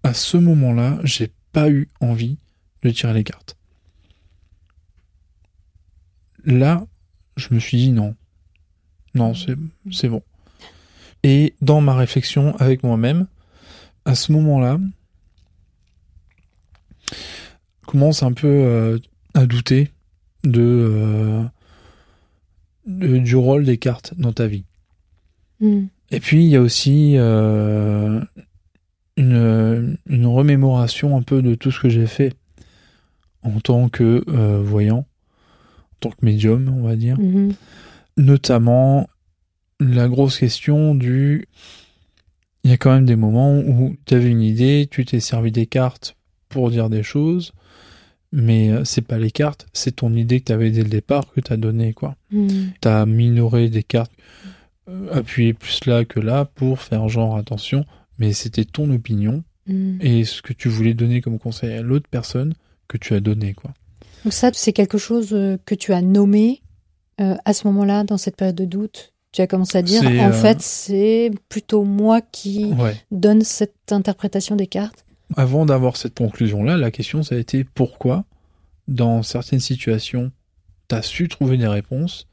[0.01, 2.39] à ce moment-là, j'ai pas eu envie
[2.81, 3.55] de tirer les cartes.
[6.43, 6.87] Là,
[7.37, 8.15] je me suis dit non.
[9.13, 9.53] Non, c'est,
[9.91, 10.23] c'est bon.
[11.21, 13.27] Et dans ma réflexion avec moi-même,
[14.05, 14.79] à ce moment-là,
[17.85, 18.97] commence un peu euh,
[19.35, 19.91] à douter
[20.43, 21.43] de, euh,
[22.87, 24.65] de- du rôle des cartes dans ta vie.
[25.59, 25.89] Mhm.
[26.13, 28.21] Et puis il y a aussi euh,
[29.17, 32.33] une, une remémoration un peu de tout ce que j'ai fait
[33.41, 37.19] en tant que euh, voyant, en tant que médium, on va dire.
[37.19, 37.53] Mhm.
[38.17, 39.09] Notamment
[39.79, 41.47] la grosse question du...
[42.63, 45.51] Il y a quand même des moments où tu avais une idée, tu t'es servi
[45.51, 46.15] des cartes
[46.47, 47.51] pour dire des choses,
[48.31, 51.25] mais euh, c'est pas les cartes, c'est ton idée que tu avais dès le départ
[51.33, 52.15] que tu as donné quoi.
[52.31, 52.71] Mhm.
[52.79, 54.13] T'as minoré des cartes,
[54.89, 57.85] euh, appuyé plus là que là pour faire genre attention,
[58.17, 59.99] mais c'était ton opinion Mhm.
[60.01, 62.53] et ce que tu voulais donner comme conseil à l'autre personne
[62.89, 63.71] que tu as donné quoi.
[64.25, 66.61] Donc ça, c'est quelque chose euh, que tu as nommé
[67.21, 69.13] euh, à ce moment-là, dans cette période de doute.
[69.31, 72.95] Tu as commencé à dire, en euh, fait, c'est plutôt moi qui Ouais.
[73.11, 75.05] donne cette interprétation des cartes.
[75.37, 78.25] Avant d'avoir cette conclusion là, la question ça a été pourquoi
[78.87, 80.31] dans certaines situations
[80.89, 82.27] t'as su trouver des réponses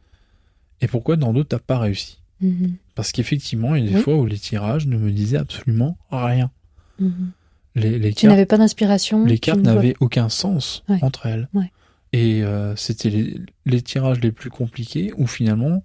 [0.80, 2.19] et pourquoi dans d'autres t'as pas réussi?
[2.40, 2.74] Mhm.
[2.94, 4.02] Parce qu'effectivement, il y a des Oui.
[4.02, 6.50] fois où les tirages ne me disaient absolument rien.
[6.98, 7.30] Mhm.
[7.76, 9.24] Les, les Tu cartes n'avais pas d'inspiration.
[9.24, 10.98] les cartes n'avaient aucun sens Ouais.
[11.02, 11.48] entre elles.
[11.54, 11.70] Ouais.
[12.12, 13.36] Et euh, c'était les,
[13.66, 15.82] les tirages les plus compliqués où finalement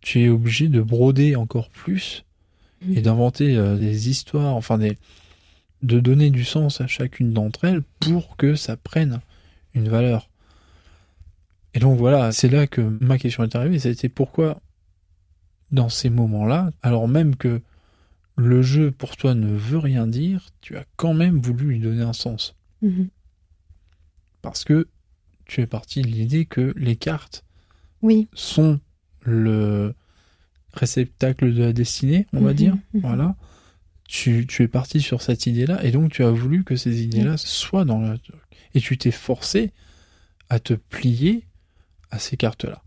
[0.00, 2.24] tu es obligé de broder encore plus
[2.84, 2.96] Mhm.
[2.96, 4.98] et d'inventer euh, des histoires, enfin des,
[5.82, 9.20] de donner du sens à chacune d'entre elles pour que ça prenne
[9.74, 10.28] une valeur.
[11.74, 14.60] Et donc voilà, c'est là que ma question est arrivée, été pourquoi
[15.72, 17.60] dans ces moments-là, alors même que
[18.36, 22.02] le jeu pour toi ne veut rien dire, tu as quand même voulu lui donner
[22.02, 22.54] un sens.
[22.82, 23.08] Mhm.
[24.42, 24.88] Parce que
[25.44, 27.44] tu es parti de l'idée que les cartes
[28.02, 28.28] Oui.
[28.32, 28.80] sont
[29.22, 29.94] le
[30.74, 32.74] réceptacle de la destinée, on va Mhm, dire.
[32.94, 33.00] mhm.
[33.02, 33.36] Voilà.
[34.08, 37.36] Tu, tu es parti sur cette idée-là, et donc tu as voulu que ces idées-là
[37.38, 38.18] soient dans le...
[38.74, 39.72] Et tu t'es forcé
[40.50, 41.46] à te plier
[42.10, 42.82] à ces cartes-là.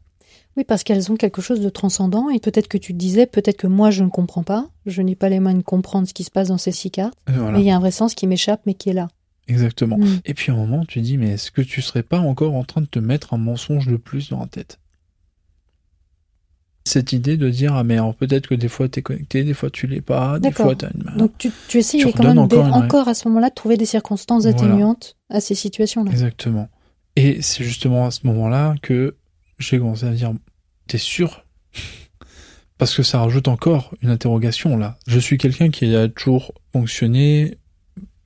[0.57, 3.57] Oui, parce qu'elles ont quelque chose de transcendant et peut-être que tu te disais, peut-être
[3.57, 6.23] que moi je ne comprends pas, je n'ai pas les mains de comprendre ce qui
[6.23, 8.25] se passe dans ces six cartes, Voilà, mais il y a un vrai sens qui
[8.25, 9.09] m'échappe mais qui est là.
[9.47, 9.97] exactement.
[9.97, 10.19] Mm.
[10.23, 12.63] Et puis à un moment, tu dis, mais est-ce que tu serais pas encore en
[12.63, 14.79] train de te mettre un mensonge de plus dans la tête?
[16.87, 19.71] Cette idée de dire, ah mais alors peut-être que des fois t'es connecté, des fois
[19.71, 21.15] tu l'es pas, des fois t'as une main.
[21.17, 23.87] Donc tu, tu essayes Tu quand même encore une à ce moment-là de trouver des
[23.87, 24.57] circonstances Voilà.
[24.57, 26.11] atténuantes à ces situations-là.
[26.11, 26.69] Exactement.
[27.15, 29.15] Et c'est justement à ce moment-là que
[29.57, 30.33] j'ai commencé à dire,
[30.87, 31.45] t'es sûr?
[32.77, 34.97] Parce que ça rajoute encore une interrogation là.
[35.07, 37.57] Je suis quelqu'un qui a toujours fonctionné,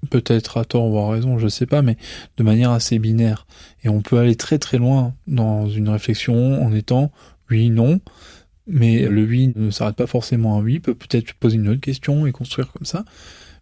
[0.09, 1.97] peut-être à tort ou à raison, je sais pas, mais
[2.37, 3.45] de manière assez binaire.
[3.83, 7.11] Et on peut aller très très loin dans une réflexion en étant
[7.51, 7.99] oui, non,
[8.67, 12.25] mais le oui ne s'arrête pas forcément à oui, peut peut-être poser une autre question
[12.25, 13.05] et construire comme ça.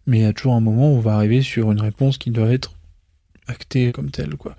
[0.06, 2.30] Mais il y a toujours un moment où on va arriver sur une réponse qui
[2.30, 2.74] doit être
[3.46, 4.56] actée comme telle, quoi.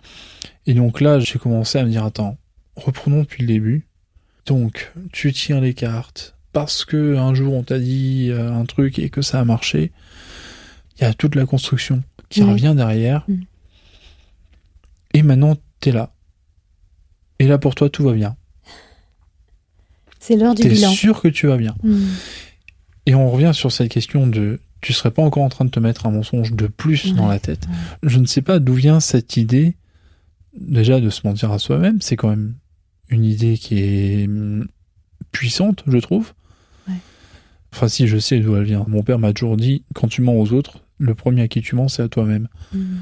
[0.65, 2.37] Et donc là, j'ai commencé à me dire, attends,
[2.75, 3.87] reprenons depuis le début.
[4.49, 8.97] Donc, tu tires les cartes parce que un jour on t'a dit euh, un truc
[8.97, 9.91] et que ça a marché.
[10.97, 12.49] Il y a toute la construction qui Ouais.
[12.51, 13.23] revient derrière.
[13.27, 13.35] Mm.
[15.13, 16.11] Et maintenant, t'es là.
[17.37, 18.35] Et là, pour toi, tout va bien.
[20.19, 20.91] C'est l'heure du T'es bilan.
[20.91, 21.75] sûr que tu vas bien.
[21.83, 21.99] Mm.
[23.05, 25.79] Et on revient sur cette question de tu serais pas encore en train de te
[25.79, 27.67] mettre un mensonge de plus dans la tête.
[28.01, 29.75] Je ne sais pas d'où vient cette idée
[30.59, 32.55] déjà de se mentir à soi-même, c'est quand même
[33.09, 34.67] une idée qui est hum,
[35.31, 36.33] puissante, je trouve.
[36.87, 36.95] Ouais.
[37.73, 38.85] Enfin si je sais d'où elle vient.
[38.87, 41.75] Mon père m'a toujours dit quand tu mens aux autres, le premier à qui tu
[41.75, 42.47] mens c'est à toi-même.
[42.73, 42.97] Mm.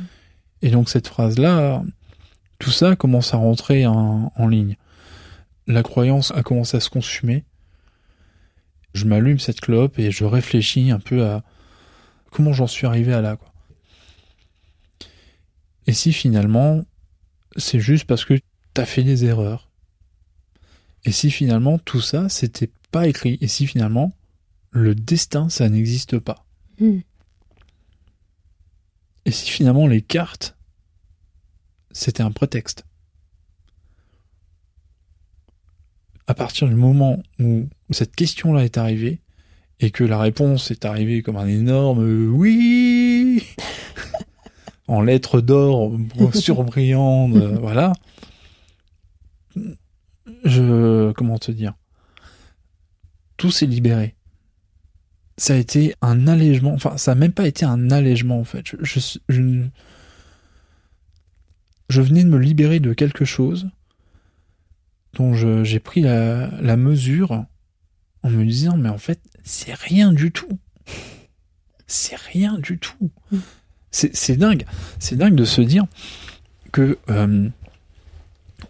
[0.61, 1.83] Et donc cette phrase-là,
[2.59, 4.75] tout ça commence à rentrer en, en ligne.
[5.67, 7.43] La croyance a commencé à se consumer.
[8.93, 11.43] Je m'allume cette clope et je réfléchis un peu à
[12.31, 13.35] comment j'en suis arrivé à là.
[13.35, 13.51] Quoi.
[15.87, 16.83] Et si finalement,
[17.55, 18.39] c'est juste parce que
[18.73, 19.66] t'as fait des erreurs.
[21.05, 23.37] Et si finalement tout ça, c'était pas écrit.
[23.41, 24.13] Et si finalement,
[24.71, 26.45] le destin, ça n'existe pas.
[26.79, 26.99] Mm.
[29.25, 30.55] Et si finalement les cartes,
[31.91, 32.85] c'était un prétexte
[36.27, 39.19] À partir du moment où cette question-là est arrivée,
[39.79, 43.43] et que la réponse est arrivée comme un énorme oui
[44.87, 45.91] en lettres d'or
[46.33, 47.93] surbrillantes, voilà.
[50.47, 51.73] Je comment te dire?
[53.35, 54.15] Tout s'est libéré.
[55.37, 58.65] Ça a été un allègement, enfin ça n'a même pas été un allègement en fait.
[58.65, 59.61] Je, je,
[61.89, 63.69] je, venais de me libérer de quelque chose
[65.13, 67.45] dont j'ai pris la, la mesure
[68.23, 70.59] en me disant mais en fait c'est rien du tout.
[71.87, 73.11] C'est rien du tout.
[73.31, 73.37] Mm.
[73.91, 74.65] C'est dingue.
[74.99, 75.85] C'est dingue de se dire
[76.71, 77.49] que euh,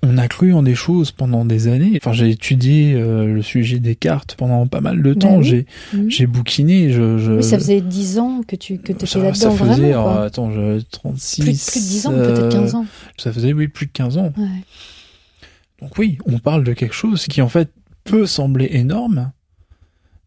[0.04, 1.94] on a cru en des choses pendant des années.
[2.02, 5.42] Enfin, j'ai étudié euh, le sujet des cartes pendant pas mal de bah temps.
[5.42, 6.10] J'ai mm.
[6.10, 6.92] j'ai bouquiné.
[6.92, 10.04] Je, ça faisait 10 ans que tu que étais là-dedans vraiment.
[10.04, 10.24] Quoi.
[10.26, 10.52] attends,
[10.92, 11.42] 36.
[11.42, 12.86] Plus, plus, de 10 ans, peut-être 15 ans.
[13.18, 14.34] Ça faisait oui plus de 15 ans.
[15.82, 17.70] Donc oui, on parle de quelque chose qui en fait
[18.04, 19.32] peut sembler énorme,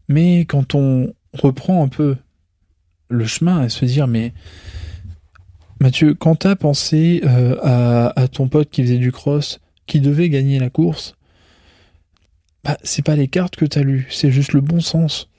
[0.09, 2.17] mais quand on reprend un peu
[3.09, 4.33] le chemin et se dire, mais
[5.81, 10.59] Mathieu, quand t'as pensé euh, à, ton pote qui faisait du cross, qui devait gagner
[10.59, 11.17] la course,
[12.65, 15.31] bah, c'est pas les cartes que t'as lues, c'est juste le bon sens.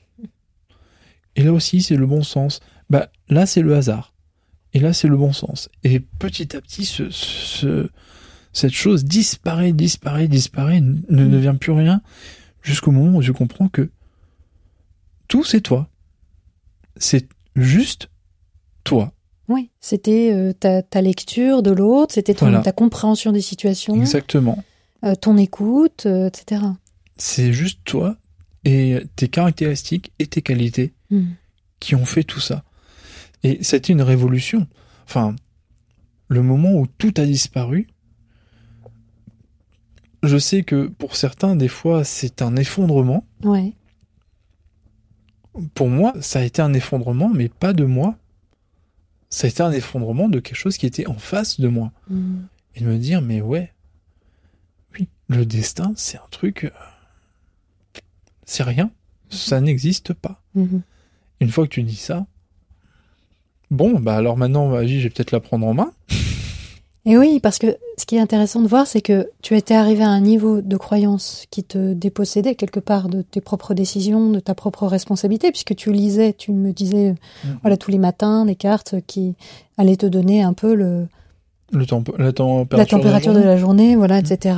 [1.36, 2.60] Et là aussi, c'est le bon sens.
[2.90, 4.14] Bah, là, c'est le hasard.
[4.74, 5.70] Et là, c'est le bon sens.
[5.84, 7.90] Et petit à petit, ce,
[8.52, 11.32] cette chose disparaît, disparaît, disparaît, ne mm.
[11.32, 12.02] devient plus rien,
[12.64, 13.90] jusqu'au moment où je comprends que
[15.28, 15.88] tout c'est toi.
[16.98, 18.10] C'est juste
[18.84, 19.14] toi.
[19.52, 23.96] Oui, c'était euh, ta, lecture de l'autre, c'était ta compréhension des situations.
[23.96, 24.64] Exactement.
[25.04, 26.64] Euh, ton écoute, euh, etc.
[27.18, 28.18] C'est juste toi
[28.64, 31.32] et tes caractéristiques et tes qualités hmm.
[31.80, 32.64] qui ont fait tout ça.
[33.44, 34.68] Et c'était une révolution.
[35.06, 35.36] Enfin,
[36.28, 37.88] le moment où tout a disparu,
[40.24, 43.26] je sais que pour certains, des fois, c'est un effondrement.
[43.44, 43.74] Ouais
[45.74, 48.16] pour moi, ça a été un effondrement, mais pas de moi.
[49.32, 51.92] Ça a été un effondrement de quelque chose qui était en face de moi.
[52.10, 52.42] Mm.
[52.76, 53.74] Et de me dire, mais ouais,
[54.94, 56.66] oui, le destin, c'est un truc.
[56.66, 56.70] Euh,
[58.46, 58.92] c'est rien.
[59.30, 59.64] Ça mm-hmm.
[59.64, 60.44] n'existe pas.
[60.56, 60.82] Mm-hmm.
[61.40, 62.28] Une fois que tu dis ça,
[63.72, 65.92] bon, bah alors maintenant, vas je vais peut-être la prendre en main.
[67.06, 70.04] Et oui, parce que ce qui est intéressant de voir, c'est que tu étais arrivé
[70.04, 74.40] à un niveau de croyance qui te dépossédait quelque part de tes propres décisions, de
[74.40, 77.48] ta propre responsabilité, puisque tu lisais, tu me disais, mm.
[77.62, 79.34] voilà, tous les matins, des cartes qui
[79.80, 81.08] allaient te donner un peu le,
[81.72, 84.26] le temps, la température, la température de, la journée, voilà, mm.
[84.26, 84.56] etc.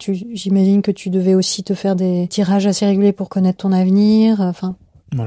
[0.00, 3.70] Tu, j'imagine que tu devais aussi te faire des tirages assez réguliers pour connaître ton
[3.70, 4.40] avenir.
[4.40, 4.74] Enfin,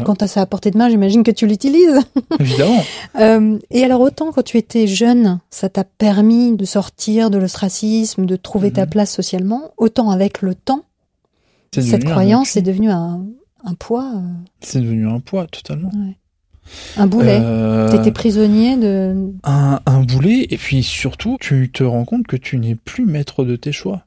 [0.06, 2.00] quand tu as ça à portée de main, j'imagine que tu l'utilises.
[2.40, 2.84] Évidemment.
[3.20, 8.26] euh, et alors autant quand tu étais jeune, ça t'a permis de sortir de l'ostracisme,
[8.26, 8.90] de trouver ta mhm.
[8.90, 10.84] place socialement, autant avec le temps,
[11.74, 13.26] cette croyance est devenue un,
[13.64, 14.12] un poids.
[14.16, 14.22] Euh,
[14.62, 15.90] C'est devenu un poids, totalement.
[15.90, 16.18] Ouais.
[16.98, 17.40] Un boulet.
[17.42, 17.90] Euh...
[17.92, 19.32] T'étais prisonnier de...
[19.44, 23.46] Un, un boulet, et puis surtout, tu te rends compte que tu n'es plus maître
[23.46, 24.04] de tes choix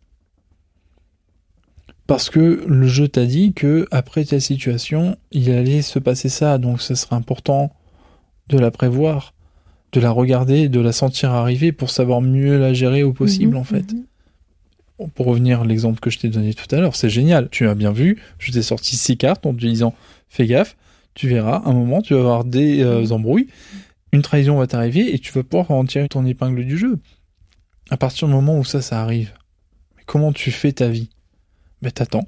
[2.10, 6.58] parce que le jeu t'a dit que après ta situation, il allait se passer ça,
[6.58, 7.72] donc ce serait important
[8.48, 9.32] de la prévoir,
[9.92, 13.60] de la regarder, de la sentir arriver pour savoir mieux la gérer au possible mhm,
[13.60, 13.92] en fait.
[13.92, 15.10] Mhm.
[15.14, 17.48] Pour revenir à l'exemple que je t'ai donné tout à l'heure, c'est génial.
[17.48, 19.94] Tu as bien vu, je t'ai sorti six cartes en te disant
[20.28, 20.76] fais gaffe,
[21.14, 23.12] tu verras, un moment tu vas avoir des euh, mhm.
[23.12, 23.46] embrouilles,
[24.10, 26.98] une trahison va t'arriver et tu vas pouvoir en tirer ton épingle du jeu.
[27.88, 29.32] À partir du moment où ça, ça arrive,
[30.06, 31.08] comment tu fais ta vie?
[31.82, 32.26] Ben t'attends.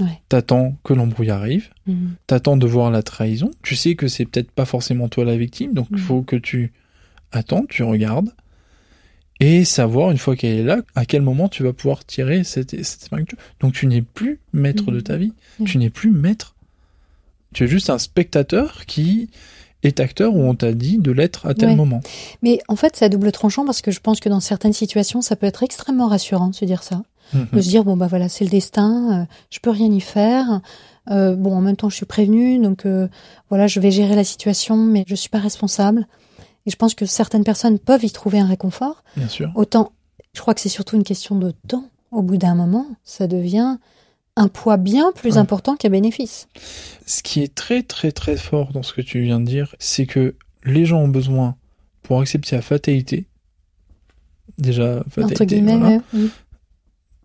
[0.00, 0.20] Ouais.
[0.28, 2.14] T'attends que l'embrouille arrive, mhm.
[2.26, 3.50] t'attends de voir la trahison.
[3.62, 6.02] Tu sais que c'est peut-être pas forcément toi la victime, donc il mhm.
[6.02, 6.72] faut que tu
[7.30, 8.30] attends, tu regardes
[9.40, 12.82] et savoir une fois qu'elle est là, à quel moment tu vas pouvoir tirer cette,
[12.84, 13.08] cette
[13.60, 15.66] Donc tu n'es plus maître de ta vie, mhm.
[15.66, 16.54] tu n'es plus maître.
[17.52, 19.30] Tu es juste un spectateur qui
[19.84, 22.00] est acteur où on t'a dit de l'être à tel moment.
[22.42, 25.20] Mais en fait, c'est à double tranchant parce que je pense que dans certaines situations,
[25.20, 27.02] ça peut être extrêmement rassurant de se dire ça
[27.32, 30.60] de se dire bon bah voilà c'est le destin, euh, je peux rien y faire.
[31.10, 33.08] Euh, bon en même temps je suis prévenue donc euh,
[33.50, 36.06] voilà je vais gérer la situation mais je suis pas responsable.
[36.66, 39.04] Et je pense que certaines personnes peuvent y trouver un réconfort.
[39.16, 39.52] Bien sûr.
[39.54, 39.92] Autant
[40.34, 41.88] je crois que c'est surtout une question de temps.
[42.10, 43.76] Au bout d'un moment ça devient
[44.36, 46.48] un poids bien plus important qu'un bénéfice.
[47.06, 50.06] Ce qui est très très très fort dans ce que tu viens de dire, c'est
[50.06, 51.56] que les gens ont besoin
[52.02, 53.26] pour accepter la fatalité.
[54.58, 56.00] Déjà, fatalité, voilà,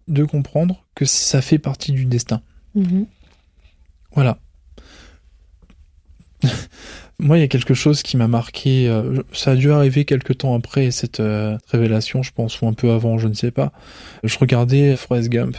[0.09, 2.41] de comprendre que ça fait partie du destin.
[2.75, 3.05] Mhm.
[4.13, 4.37] Voilà.
[7.19, 8.87] Moi, il y a quelque chose qui m'a marqué.
[8.87, 12.73] euh, ça a dû arriver quelque temps après cette euh, révélation, je pense, ou un
[12.73, 13.71] peu avant, je ne sais pas.
[14.23, 15.57] Je regardais Forrest Gump.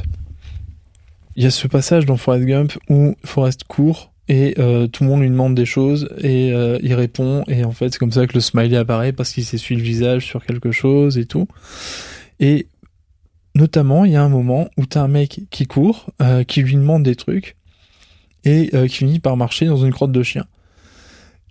[1.37, 5.11] Il y a ce passage dans Forrest Gump où Forrest court et euh, tout le
[5.11, 8.35] monde lui demande des choses et il répond et en fait c'est comme ça que
[8.35, 11.47] le smiley apparaît parce qu'il s'essuie le visage sur quelque chose et tout.
[12.41, 12.67] Et
[13.55, 16.75] notamment, il y a un moment où t'as un mec qui court, euh, qui lui
[16.75, 17.57] demande des trucs
[18.45, 20.45] et euh, qui finit par marcher dans une crotte de chien.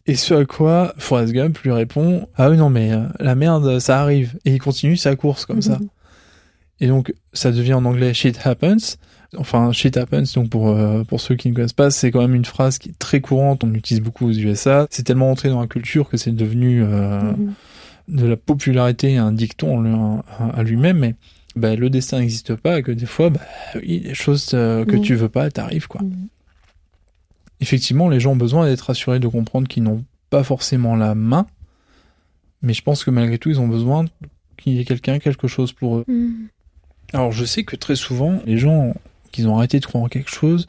[0.06, 3.80] Et ce à quoi Forrest Gump lui répond Ah oui, non, mais euh, la merde,
[3.80, 4.39] ça arrive.
[4.45, 5.78] Et il continue sa course comme ça.
[6.80, 8.97] Et donc, ça devient en anglais shit happens.
[9.38, 12.34] Enfin, shit happens, donc pour, euh, pour ceux qui ne connaissent pas, c'est quand même
[12.34, 14.88] une phrase qui est très courante, on l'utilise beaucoup aux USA.
[14.89, 17.54] C'est tellement entré dans la culture que c'est devenu euh, Mhm.
[18.08, 21.14] de la popularité un dicton à lui-même, mais
[21.56, 23.41] bah, le destin n'existe pas et que des fois, bah,
[23.82, 25.02] les choses euh, que Mhm.
[25.02, 26.02] tu veux pas, t'arrivent quoi.
[26.02, 26.28] Mhm.
[27.62, 31.47] Effectivement, les gens ont besoin d'être rassurés, de comprendre qu'ils n'ont pas forcément la main,
[32.62, 34.06] mais je pense que malgré tout, ils ont besoin
[34.58, 36.06] qu'il y ait quelqu'un, quelque chose pour eux.
[36.08, 36.47] Mhm.
[37.14, 38.93] Alors je sais que très souvent, les gens
[39.32, 40.68] qui ont arrêté de croire en quelque chose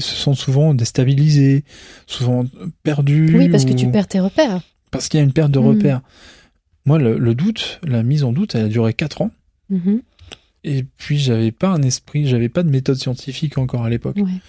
[0.00, 1.62] se sentent souvent déstabilisés,
[2.06, 2.44] souvent
[2.82, 3.36] perdus.
[3.36, 4.62] Oui, parce que tu perds tes repères.
[4.90, 5.66] Parce qu'il y a une perte de Mm.
[5.66, 6.00] repères.
[6.86, 9.30] Moi, le, le doute, la mise en doute, elle a duré 4 ans.
[9.70, 10.02] Mhm.
[10.64, 14.16] Et puis j'avais pas un esprit, j'avais pas de méthode scientifique encore à l'époque.
[14.16, 14.40] Ouais.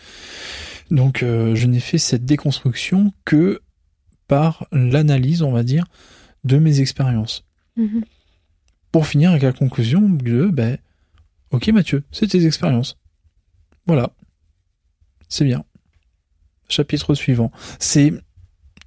[0.92, 3.62] Donc euh, je n'ai fait cette déconstruction que
[4.28, 5.86] par l'analyse, on va dire,
[6.46, 7.44] de mes expériences.
[7.76, 8.04] Mhm.
[8.92, 10.78] Pour finir avec la conclusion de, ben,
[11.52, 12.98] ok Mathieu, c'est tes expériences.
[13.86, 14.12] Voilà.
[15.28, 15.66] C'est bien.
[16.70, 17.52] Chapitre suivant.
[17.78, 18.14] C'est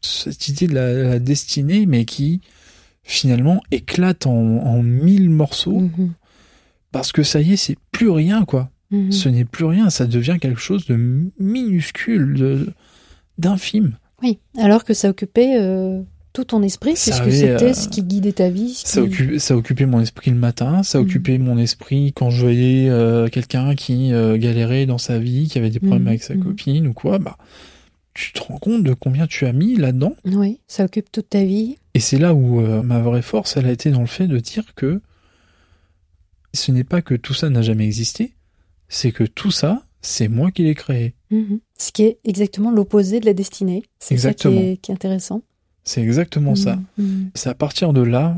[0.01, 2.41] cette idée de la, la destinée, mais qui
[3.03, 6.14] finalement éclate en, en mille morceaux, Mhm.
[6.93, 8.70] Parce que ça y est, c'est plus rien, quoi.
[8.91, 9.12] Mhm.
[9.12, 10.97] Ce n'est plus rien, ça devient quelque chose de
[11.39, 12.68] minuscule, de
[13.39, 13.97] d'infime.
[14.22, 17.89] Oui, alors que ça occupait euh, tout ton esprit, Ça puisque avait, c'était euh, ce
[17.89, 18.74] qui guidait ta vie.
[18.74, 21.05] ce Ça, qui- occu- ça occupait mon esprit le matin, ça Mhm.
[21.05, 25.70] occupait mon esprit quand je voyais euh, quelqu'un qui galérait dans sa vie, qui avait
[25.70, 27.36] des problèmes Mhm, avec sa copine ou quoi, bah
[28.14, 30.14] tu te rends compte de combien tu as mis là-dedans.
[30.24, 31.76] Oui, ça occupe toute ta vie.
[31.95, 34.64] Et c'est là où ma vraie force, elle a été dans le fait de dire
[34.74, 35.01] que
[36.55, 38.34] ce n'est pas que tout ça n'a jamais existé,
[38.88, 41.14] c'est que tout ça, c'est moi qui l'ai créé.
[41.30, 41.61] Mhm.
[41.78, 43.82] Ce qui est exactement l'opposé de la destinée.
[43.99, 44.61] C'est ça qui Exactement.
[44.61, 45.42] est, qui est intéressant.
[45.84, 46.78] C'est exactement ça.
[46.99, 47.30] Mhm.
[47.34, 48.34] C'est à partir de là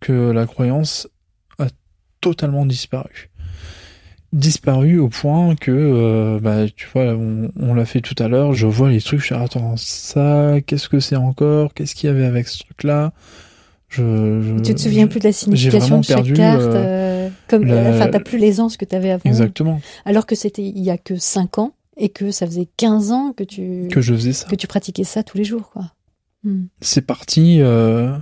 [0.00, 1.08] que la croyance
[1.58, 1.66] a
[2.20, 3.30] totalement disparu.
[4.32, 8.54] Disparu au point que, euh, bah, tu vois, on, on l'a fait tout à l'heure,
[8.54, 11.74] je vois les trucs, je suis attends, ça, qu'est-ce que c'est encore?
[11.74, 13.12] Qu'est-ce qu'il y avait avec ce truc-là?
[13.90, 16.62] Je, je- Tu te souviens plus de la signification de chaque perdu, carte.
[16.62, 17.21] euh, euh,
[17.58, 19.22] comme, la- Enfin, t'as plus l'aisance que t'avais avant.
[19.24, 23.12] Exactement, Alors que c'était il y a que 5 ans et que ça faisait 15
[23.12, 24.48] ans que tu, que je faisais ça.
[24.48, 25.92] que tu pratiquais ça tous les jours, quoi.
[26.44, 26.68] Mhm.
[26.80, 28.16] C'est parti, euh,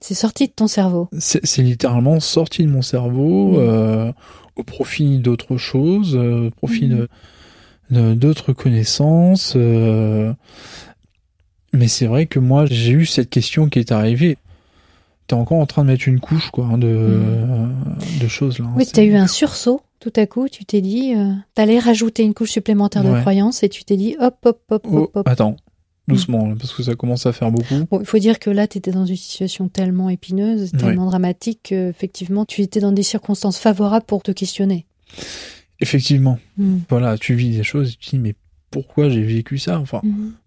[0.00, 1.08] C'est sorti de ton cerveau.
[1.18, 3.56] c'est littéralement sorti de mon cerveau Mm.
[3.58, 4.12] euh,
[4.56, 6.90] au profit d'autres choses, euh, au profit Mm.
[6.96, 7.08] de
[7.90, 9.52] de- d'autres connaissances.
[9.56, 10.32] euh,
[11.72, 14.38] mais c'est vrai que moi, j'ai eu cette question qui est arrivée.
[15.26, 17.66] T'es encore en train de mettre une couche, quoi, hein, de, euh,
[18.20, 18.66] de choses, là.
[18.66, 18.72] hein.
[18.74, 18.78] Mm.
[18.78, 19.80] Oui, t'as eu un sursaut.
[19.98, 23.20] Tout à coup, tu t'es dit, euh, t'allais rajouter une couche supplémentaire de Ouais.
[23.22, 25.28] croyance et tu t'es dit, hop, hop, hop, Oh, hop, hop.
[25.28, 25.56] attends,
[26.06, 27.86] doucement, là, parce que ça commence à faire beaucoup.
[27.90, 31.60] Bon, il faut dire que là, tu étais dans une situation tellement épineuse, tellement dramatique
[31.64, 34.86] que, effectivement, tu étais dans des circonstances favorables pour te questionner.
[35.80, 36.76] Effectivement, Mm.
[36.88, 38.34] voilà, tu vis des choses et tu te dis, mais
[38.70, 40.00] pourquoi j'ai vécu ça Enfin,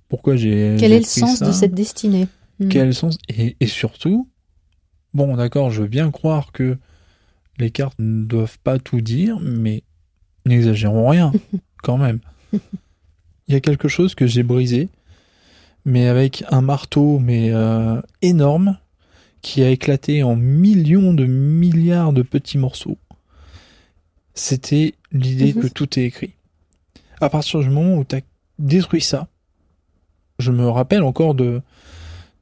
[0.08, 0.76] pourquoi j'ai.
[0.80, 2.28] Quel est le sens de cette destinée?
[2.60, 2.70] Mm.
[2.70, 3.18] Quel sens?
[3.30, 4.28] Et, et surtout,
[5.14, 6.78] bon, d'accord, je veux bien croire que
[7.58, 9.84] les cartes ne doivent pas tout dire, mais
[10.46, 11.32] n'exagérons rien,
[11.84, 12.20] quand même.
[12.54, 14.90] Il y a quelque chose que j'ai brisé,
[15.86, 18.78] mais avec un marteau, mais euh, énorme,
[19.42, 22.98] qui a éclaté en millions de milliards de petits morceaux.
[24.34, 25.62] C'était l'idée Mhm.
[25.64, 26.32] que tout est écrit.
[27.22, 28.22] À partir du moment où tu as
[28.60, 29.28] détruit ça,
[30.40, 31.62] je me rappelle encore de,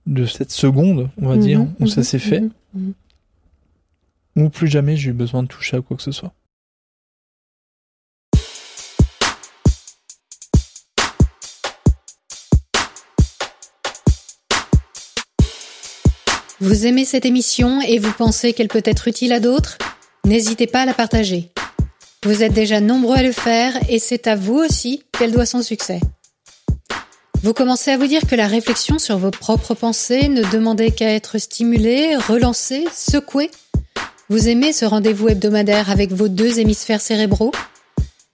[0.08, 2.94] de cette seconde, on va Mhm, dire, où ça mhm, s'est fait, mhm,
[4.36, 4.46] mhm.
[4.46, 6.34] où plus jamais j'ai eu besoin de toucher à quoi que ce soit.
[16.60, 19.78] Vous aimez cette émission et vous pensez qu'elle peut être utile à d'autres?
[20.26, 21.52] N'hésitez pas à la partager.
[22.24, 25.62] Vous êtes déjà nombreux à le faire et c'est à vous aussi qu'elle doit son
[25.62, 26.00] succès.
[27.44, 31.14] Vous commencez à vous dire que la réflexion sur vos propres pensées ne demandait qu'à
[31.14, 33.52] être stimulée, relancée, secouée
[34.30, 37.52] Vous aimez ce rendez-vous hebdomadaire avec vos deux hémisphères cérébraux?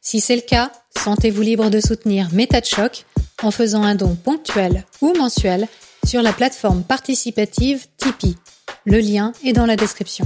[0.01, 3.05] Si c'est le cas, sentez-vous libre de soutenir Méta de choc
[3.41, 5.67] en faisant un don ponctuel ou mensuel
[6.05, 8.37] sur la plateforme participative Tipeee.
[8.85, 10.25] Le lien est dans la description.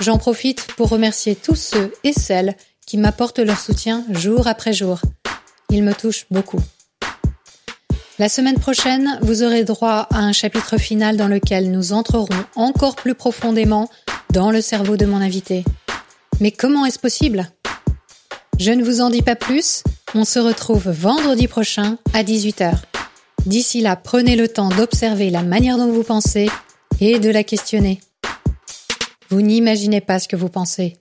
[0.00, 5.00] J'en profite pour remercier tous ceux et celles qui m'apportent leur soutien jour après jour.
[5.70, 6.60] Il me touche beaucoup.
[8.20, 12.94] La semaine prochaine, vous aurez droit à un chapitre final dans lequel nous entrerons encore
[12.94, 13.88] plus profondément
[14.30, 15.64] dans le cerveau de mon invité.
[16.38, 17.50] Mais comment est-ce possible?
[18.58, 22.74] Je ne vous en dis pas plus, on se retrouve vendredi prochain à 18h.
[23.46, 26.50] D'ici là, prenez le temps d'observer la manière dont vous pensez
[27.00, 28.00] et de la questionner.
[29.30, 30.99] Vous n'imaginez pas ce que vous pensez.